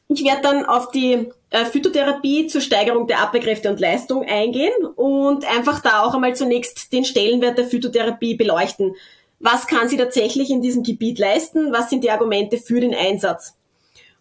Ich 0.08 0.24
werde 0.24 0.40
dann 0.42 0.64
auf 0.64 0.90
die 0.90 1.30
äh, 1.50 1.64
Phytotherapie 1.66 2.46
zur 2.46 2.62
Steigerung 2.62 3.06
der 3.06 3.20
Abwehrkräfte 3.20 3.70
und 3.70 3.78
Leistung 3.78 4.24
eingehen 4.24 4.72
und 4.96 5.44
einfach 5.44 5.80
da 5.80 6.02
auch 6.02 6.14
einmal 6.14 6.34
zunächst 6.34 6.92
den 6.92 7.04
Stellenwert 7.04 7.58
der 7.58 7.66
Phytotherapie 7.66 8.34
beleuchten. 8.34 8.94
Was 9.38 9.66
kann 9.66 9.88
sie 9.88 9.98
tatsächlich 9.98 10.50
in 10.50 10.62
diesem 10.62 10.82
Gebiet 10.82 11.18
leisten? 11.18 11.72
Was 11.72 11.90
sind 11.90 12.04
die 12.04 12.10
Argumente 12.10 12.58
für 12.58 12.80
den 12.80 12.94
Einsatz? 12.94 13.54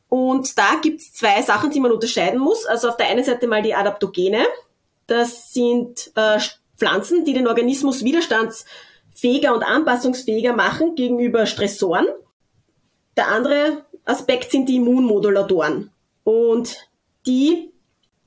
Und 0.09 0.57
da 0.57 0.75
gibt's 0.81 1.13
zwei 1.13 1.41
Sachen, 1.41 1.71
die 1.71 1.79
man 1.79 1.91
unterscheiden 1.91 2.39
muss. 2.39 2.65
Also 2.65 2.89
auf 2.89 2.97
der 2.97 3.07
einen 3.07 3.23
Seite 3.23 3.47
mal 3.47 3.61
die 3.61 3.75
Adaptogene. 3.75 4.45
Das 5.07 5.53
sind 5.53 6.11
äh, 6.15 6.39
Pflanzen, 6.77 7.25
die 7.25 7.33
den 7.33 7.47
Organismus 7.47 8.03
widerstandsfähiger 8.03 9.53
und 9.53 9.63
anpassungsfähiger 9.63 10.53
machen 10.53 10.95
gegenüber 10.95 11.45
Stressoren. 11.45 12.05
Der 13.17 13.29
andere 13.29 13.85
Aspekt 14.07 14.51
sind 14.51 14.67
die 14.69 14.77
Immunmodulatoren. 14.77 15.91
Und 16.23 16.89
die 17.25 17.71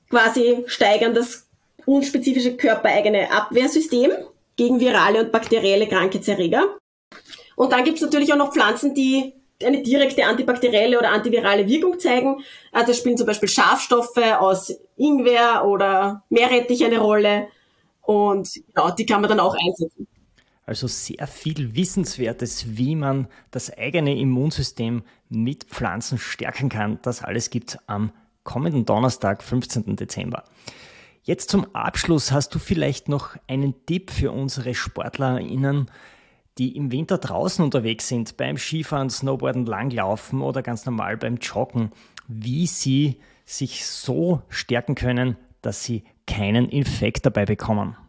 quasi 0.09 0.63
steigern 0.67 1.13
das 1.13 1.47
unspezifische 1.85 2.55
körpereigene 2.55 3.31
Abwehrsystem 3.31 4.11
gegen 4.55 4.79
virale 4.79 5.23
und 5.23 5.31
bakterielle 5.31 5.87
Krankheitserreger. 5.87 6.77
Und 7.55 7.71
dann 7.71 7.83
gibt's 7.83 8.01
natürlich 8.01 8.31
auch 8.31 8.37
noch 8.37 8.53
Pflanzen, 8.53 8.93
die 8.93 9.33
eine 9.63 9.83
direkte 9.83 10.25
antibakterielle 10.25 10.97
oder 10.97 11.11
antivirale 11.11 11.67
Wirkung 11.67 11.99
zeigen. 11.99 12.43
Also 12.71 12.93
spielen 12.93 13.17
zum 13.17 13.27
Beispiel 13.27 13.49
Schafstoffe 13.49 14.17
aus 14.39 14.73
Ingwer 14.97 15.65
oder 15.65 16.23
Meerrettich 16.29 16.83
eine 16.83 16.99
Rolle 16.99 17.47
und 18.01 18.49
ja, 18.75 18.91
die 18.91 19.05
kann 19.05 19.21
man 19.21 19.29
dann 19.29 19.39
auch 19.39 19.55
einsetzen. 19.55 20.07
Also 20.65 20.87
sehr 20.87 21.27
viel 21.27 21.75
Wissenswertes, 21.75 22.77
wie 22.77 22.95
man 22.95 23.27
das 23.51 23.75
eigene 23.75 24.17
Immunsystem 24.17 25.03
mit 25.31 25.63
Pflanzen 25.63 26.17
stärken 26.17 26.69
kann. 26.69 26.99
Das 27.01 27.23
alles 27.23 27.49
gibt 27.49 27.79
am 27.87 28.11
kommenden 28.43 28.85
Donnerstag, 28.85 29.41
15. 29.41 29.95
Dezember. 29.95 30.43
Jetzt 31.23 31.49
zum 31.49 31.73
Abschluss 31.73 32.31
hast 32.31 32.53
du 32.53 32.59
vielleicht 32.59 33.07
noch 33.07 33.35
einen 33.47 33.85
Tipp 33.85 34.11
für 34.11 34.31
unsere 34.31 34.73
SportlerInnen, 34.73 35.89
die 36.57 36.75
im 36.75 36.91
Winter 36.91 37.17
draußen 37.17 37.63
unterwegs 37.63 38.07
sind, 38.07 38.37
beim 38.37 38.57
Skifahren, 38.57 39.09
Snowboarden, 39.09 39.65
Langlaufen 39.65 40.41
oder 40.41 40.61
ganz 40.61 40.85
normal 40.85 41.17
beim 41.17 41.37
Joggen, 41.37 41.91
wie 42.27 42.67
sie 42.67 43.19
sich 43.45 43.85
so 43.85 44.41
stärken 44.49 44.95
können, 44.95 45.37
dass 45.61 45.83
sie 45.83 46.03
keinen 46.27 46.69
Infekt 46.69 47.25
dabei 47.25 47.45
bekommen. 47.45 47.95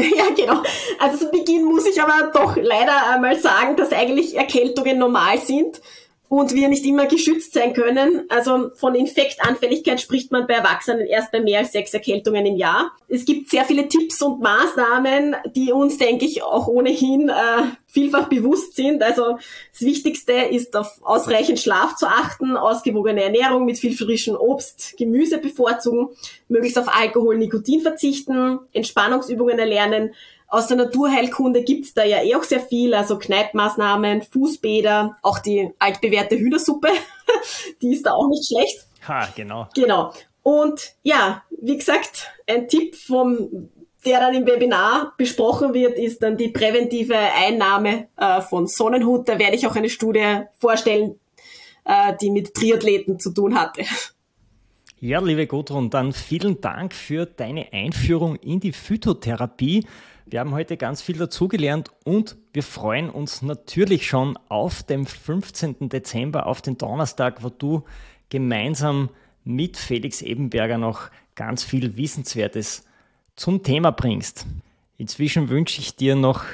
Ja, 0.00 0.34
genau. 0.34 0.62
Also 0.98 1.26
zu 1.26 1.30
Beginn 1.30 1.64
muss 1.64 1.84
ich 1.86 2.00
aber 2.00 2.30
doch 2.32 2.56
leider 2.56 3.12
einmal 3.12 3.38
sagen, 3.38 3.76
dass 3.76 3.92
eigentlich 3.92 4.34
Erkältungen 4.34 4.98
normal 4.98 5.38
sind 5.38 5.82
und 6.30 6.54
wir 6.54 6.68
nicht 6.68 6.86
immer 6.86 7.06
geschützt 7.06 7.54
sein 7.54 7.72
können. 7.72 8.22
Also 8.28 8.70
von 8.76 8.94
Infektanfälligkeit 8.94 10.00
spricht 10.00 10.30
man 10.30 10.46
bei 10.46 10.54
Erwachsenen 10.54 11.04
erst 11.04 11.32
bei 11.32 11.40
mehr 11.40 11.58
als 11.58 11.72
sechs 11.72 11.92
Erkältungen 11.92 12.46
im 12.46 12.54
Jahr. 12.54 12.92
Es 13.08 13.24
gibt 13.24 13.50
sehr 13.50 13.64
viele 13.64 13.88
Tipps 13.88 14.22
und 14.22 14.40
Maßnahmen, 14.40 15.34
die 15.56 15.72
uns, 15.72 15.98
denke 15.98 16.24
ich, 16.26 16.44
auch 16.44 16.68
ohnehin 16.68 17.30
äh, 17.30 17.62
vielfach 17.88 18.28
bewusst 18.28 18.76
sind. 18.76 19.02
Also 19.02 19.38
das 19.72 19.80
Wichtigste 19.80 20.34
ist 20.34 20.76
auf 20.76 21.00
ausreichend 21.02 21.58
Schlaf 21.58 21.96
zu 21.96 22.06
achten, 22.06 22.56
ausgewogene 22.56 23.24
Ernährung 23.24 23.64
mit 23.64 23.78
viel 23.78 23.96
frischem 23.96 24.36
Obst, 24.36 24.94
Gemüse 24.96 25.38
bevorzugen, 25.38 26.10
möglichst 26.46 26.78
auf 26.78 26.94
Alkohol, 26.94 27.38
Nikotin 27.38 27.80
verzichten, 27.80 28.60
Entspannungsübungen 28.72 29.58
erlernen, 29.58 30.14
aus 30.50 30.66
der 30.66 30.76
Naturheilkunde 30.76 31.62
gibt's 31.62 31.94
da 31.94 32.04
ja 32.04 32.22
eh 32.22 32.34
auch 32.34 32.42
sehr 32.42 32.60
viel, 32.60 32.92
also 32.94 33.18
Kneippmaßnahmen, 33.18 34.22
Fußbäder, 34.22 35.16
auch 35.22 35.38
die 35.38 35.70
altbewährte 35.78 36.36
Hühnersuppe, 36.36 36.88
die 37.82 37.94
ist 37.94 38.04
da 38.04 38.12
auch 38.12 38.28
nicht 38.28 38.46
schlecht. 38.46 38.86
Ha, 39.08 39.28
genau. 39.34 39.68
Genau. 39.74 40.12
Und 40.42 40.94
ja, 41.02 41.42
wie 41.60 41.76
gesagt, 41.76 42.30
ein 42.46 42.68
Tipp 42.68 42.96
vom 42.96 43.68
der 44.04 44.20
dann 44.20 44.34
im 44.34 44.46
Webinar 44.46 45.12
besprochen 45.16 45.74
wird, 45.74 45.98
ist 45.98 46.22
dann 46.22 46.36
die 46.36 46.48
präventive 46.48 47.16
Einnahme 47.16 48.08
äh, 48.16 48.40
von 48.40 48.66
Sonnenhut. 48.66 49.28
Da 49.28 49.38
werde 49.38 49.56
ich 49.56 49.66
auch 49.66 49.76
eine 49.76 49.90
Studie 49.90 50.40
vorstellen, 50.58 51.16
äh, 51.84 52.14
die 52.20 52.30
mit 52.30 52.54
Triathleten 52.54 53.18
zu 53.18 53.30
tun 53.32 53.58
hatte. 53.58 53.82
Ja, 55.00 55.20
liebe 55.20 55.46
Gudrun, 55.46 55.90
dann 55.90 56.12
vielen 56.12 56.60
Dank 56.60 56.94
für 56.94 57.26
deine 57.26 57.72
Einführung 57.72 58.36
in 58.36 58.60
die 58.60 58.72
Phytotherapie. 58.72 59.86
Wir 60.30 60.38
haben 60.38 60.52
heute 60.52 60.76
ganz 60.76 61.02
viel 61.02 61.18
dazugelernt 61.18 61.90
und 62.04 62.36
wir 62.52 62.62
freuen 62.62 63.10
uns 63.10 63.42
natürlich 63.42 64.06
schon 64.06 64.38
auf 64.48 64.84
den 64.84 65.04
15. 65.04 65.88
Dezember, 65.88 66.46
auf 66.46 66.62
den 66.62 66.78
Donnerstag, 66.78 67.42
wo 67.42 67.48
du 67.48 67.82
gemeinsam 68.28 69.08
mit 69.42 69.76
Felix 69.76 70.22
Ebenberger 70.22 70.78
noch 70.78 71.10
ganz 71.34 71.64
viel 71.64 71.96
Wissenswertes 71.96 72.86
zum 73.34 73.64
Thema 73.64 73.90
bringst. 73.90 74.46
Inzwischen 74.98 75.48
wünsche 75.48 75.80
ich 75.80 75.96
dir 75.96 76.14
noch 76.14 76.44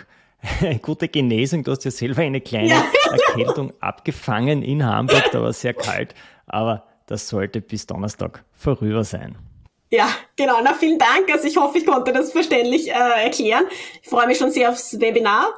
eine 0.62 0.78
gute 0.80 1.08
Genesung. 1.08 1.62
Du 1.62 1.72
hast 1.72 1.84
ja 1.84 1.90
selber 1.90 2.22
eine 2.22 2.40
kleine 2.40 2.68
ja. 2.68 2.84
Erkältung 3.10 3.74
abgefangen 3.80 4.62
in 4.62 4.86
Hamburg, 4.86 5.24
da 5.32 5.42
war 5.42 5.50
es 5.50 5.60
sehr 5.60 5.74
kalt, 5.74 6.14
aber 6.46 6.86
das 7.04 7.28
sollte 7.28 7.60
bis 7.60 7.86
Donnerstag 7.86 8.42
vorüber 8.52 9.04
sein. 9.04 9.36
Ja, 9.90 10.09
genau. 10.35 10.57
Na, 10.62 10.75
vielen 10.75 10.99
Dank. 10.99 11.31
Also 11.33 11.46
ich 11.46 11.57
hoffe, 11.57 11.79
ich 11.79 11.87
konnte 11.87 12.12
das 12.12 12.33
verständlich 12.33 12.88
äh, 12.88 13.25
erklären. 13.25 13.64
Ich 14.03 14.09
freue 14.09 14.27
mich 14.27 14.38
schon 14.38 14.51
sehr 14.51 14.70
aufs 14.70 14.99
Webinar. 15.01 15.55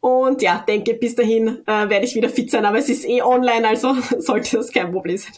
Und 0.00 0.42
ja, 0.42 0.64
denke, 0.66 0.94
bis 0.94 1.14
dahin 1.14 1.66
äh, 1.66 1.88
werde 1.88 2.04
ich 2.04 2.14
wieder 2.14 2.28
fit 2.28 2.50
sein, 2.50 2.64
aber 2.64 2.78
es 2.78 2.88
ist 2.88 3.04
eh 3.04 3.20
online, 3.20 3.66
also 3.66 3.96
sollte 4.18 4.56
das 4.56 4.72
kein 4.72 4.92
Problem 4.92 5.16
sein. 5.16 5.32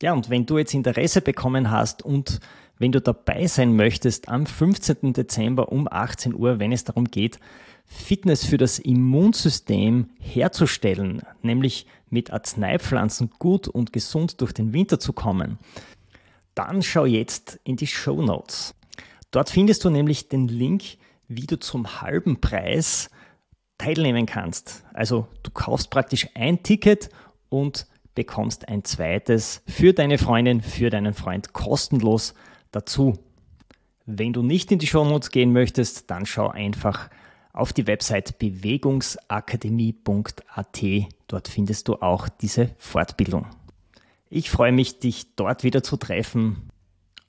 Ja, 0.00 0.14
und 0.14 0.30
wenn 0.30 0.46
du 0.46 0.56
jetzt 0.56 0.72
Interesse 0.72 1.20
bekommen 1.20 1.70
hast 1.70 2.02
und 2.02 2.40
wenn 2.78 2.92
du 2.92 3.00
dabei 3.02 3.46
sein 3.46 3.76
möchtest 3.76 4.30
am 4.30 4.46
15. 4.46 5.12
Dezember 5.12 5.70
um 5.70 5.86
18 5.90 6.34
Uhr, 6.34 6.58
wenn 6.58 6.72
es 6.72 6.84
darum 6.84 7.04
geht, 7.04 7.38
Fitness 7.84 8.46
für 8.46 8.56
das 8.56 8.78
Immunsystem 8.78 10.08
herzustellen, 10.18 11.22
nämlich 11.42 11.86
mit 12.08 12.32
Arzneipflanzen 12.32 13.30
gut 13.38 13.68
und 13.68 13.92
gesund 13.92 14.40
durch 14.40 14.52
den 14.52 14.72
Winter 14.72 14.98
zu 14.98 15.12
kommen, 15.12 15.58
dann 16.60 16.82
schau 16.82 17.06
jetzt 17.06 17.58
in 17.64 17.76
die 17.76 17.86
Show 17.86 18.20
Notes. 18.20 18.74
Dort 19.30 19.48
findest 19.48 19.82
du 19.84 19.90
nämlich 19.90 20.28
den 20.28 20.46
Link, 20.46 20.82
wie 21.26 21.46
du 21.46 21.58
zum 21.58 22.02
halben 22.02 22.38
Preis 22.40 23.08
teilnehmen 23.78 24.26
kannst. 24.26 24.84
Also 24.92 25.26
du 25.42 25.50
kaufst 25.52 25.90
praktisch 25.90 26.28
ein 26.34 26.62
Ticket 26.62 27.08
und 27.48 27.86
bekommst 28.14 28.68
ein 28.68 28.84
zweites 28.84 29.62
für 29.66 29.94
deine 29.94 30.18
Freundin, 30.18 30.60
für 30.60 30.90
deinen 30.90 31.14
Freund 31.14 31.54
kostenlos 31.54 32.34
dazu. 32.72 33.18
Wenn 34.04 34.34
du 34.34 34.42
nicht 34.42 34.70
in 34.70 34.78
die 34.78 34.86
Show 34.86 35.06
Notes 35.06 35.30
gehen 35.30 35.54
möchtest, 35.54 36.10
dann 36.10 36.26
schau 36.26 36.48
einfach 36.48 37.08
auf 37.54 37.72
die 37.72 37.86
Website 37.86 38.38
bewegungsakademie.at. 38.38 40.82
Dort 41.26 41.48
findest 41.48 41.88
du 41.88 41.94
auch 41.94 42.28
diese 42.28 42.74
Fortbildung. 42.76 43.46
Ich 44.32 44.48
freue 44.48 44.70
mich, 44.70 45.00
dich 45.00 45.34
dort 45.34 45.64
wieder 45.64 45.82
zu 45.82 45.96
treffen 45.96 46.70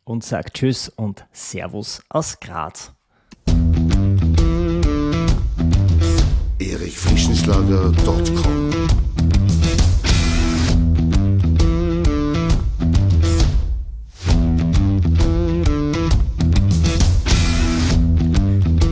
und 0.03 0.23
sage 0.23 0.51
Tschüss 0.53 0.87
und 0.87 1.25
Servus 1.31 2.03
aus 2.09 2.39
Graz. 2.39 2.91
erichfrischenschlager.com 6.59 8.69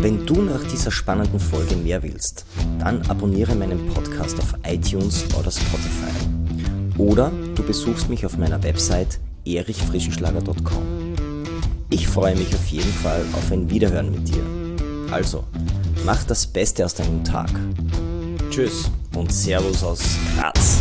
Wenn 0.02 0.26
du 0.26 0.42
nach 0.42 0.64
dieser 0.64 0.90
spannenden 0.90 1.40
Folge 1.40 1.76
mehr 1.76 2.02
willst, 2.02 2.44
dann 2.80 3.04
abonniere 3.04 3.54
meinen 3.54 3.86
Podcast 3.90 4.40
auf 4.40 4.56
iTunes 4.66 5.26
oder 5.38 5.52
Spotify. 5.52 6.39
Oder 7.00 7.32
du 7.56 7.64
besuchst 7.64 8.10
mich 8.10 8.26
auf 8.26 8.38
meiner 8.38 8.62
Website 8.62 9.20
erichfrischenschlager.com. 9.46 11.16
Ich 11.90 12.08
freue 12.08 12.36
mich 12.36 12.54
auf 12.54 12.68
jeden 12.68 12.92
Fall 12.92 13.24
auf 13.34 13.52
ein 13.52 13.70
Wiederhören 13.70 14.12
mit 14.12 14.28
dir. 14.28 14.44
Also, 15.10 15.46
mach 16.06 16.24
das 16.26 16.46
Beste 16.46 16.86
aus 16.86 16.94
deinem 16.94 17.24
Tag. 17.24 17.50
Tschüss 18.52 18.92
und 19.16 19.32
Servus 19.32 19.82
aus 19.82 20.02
Graz. 20.36 20.78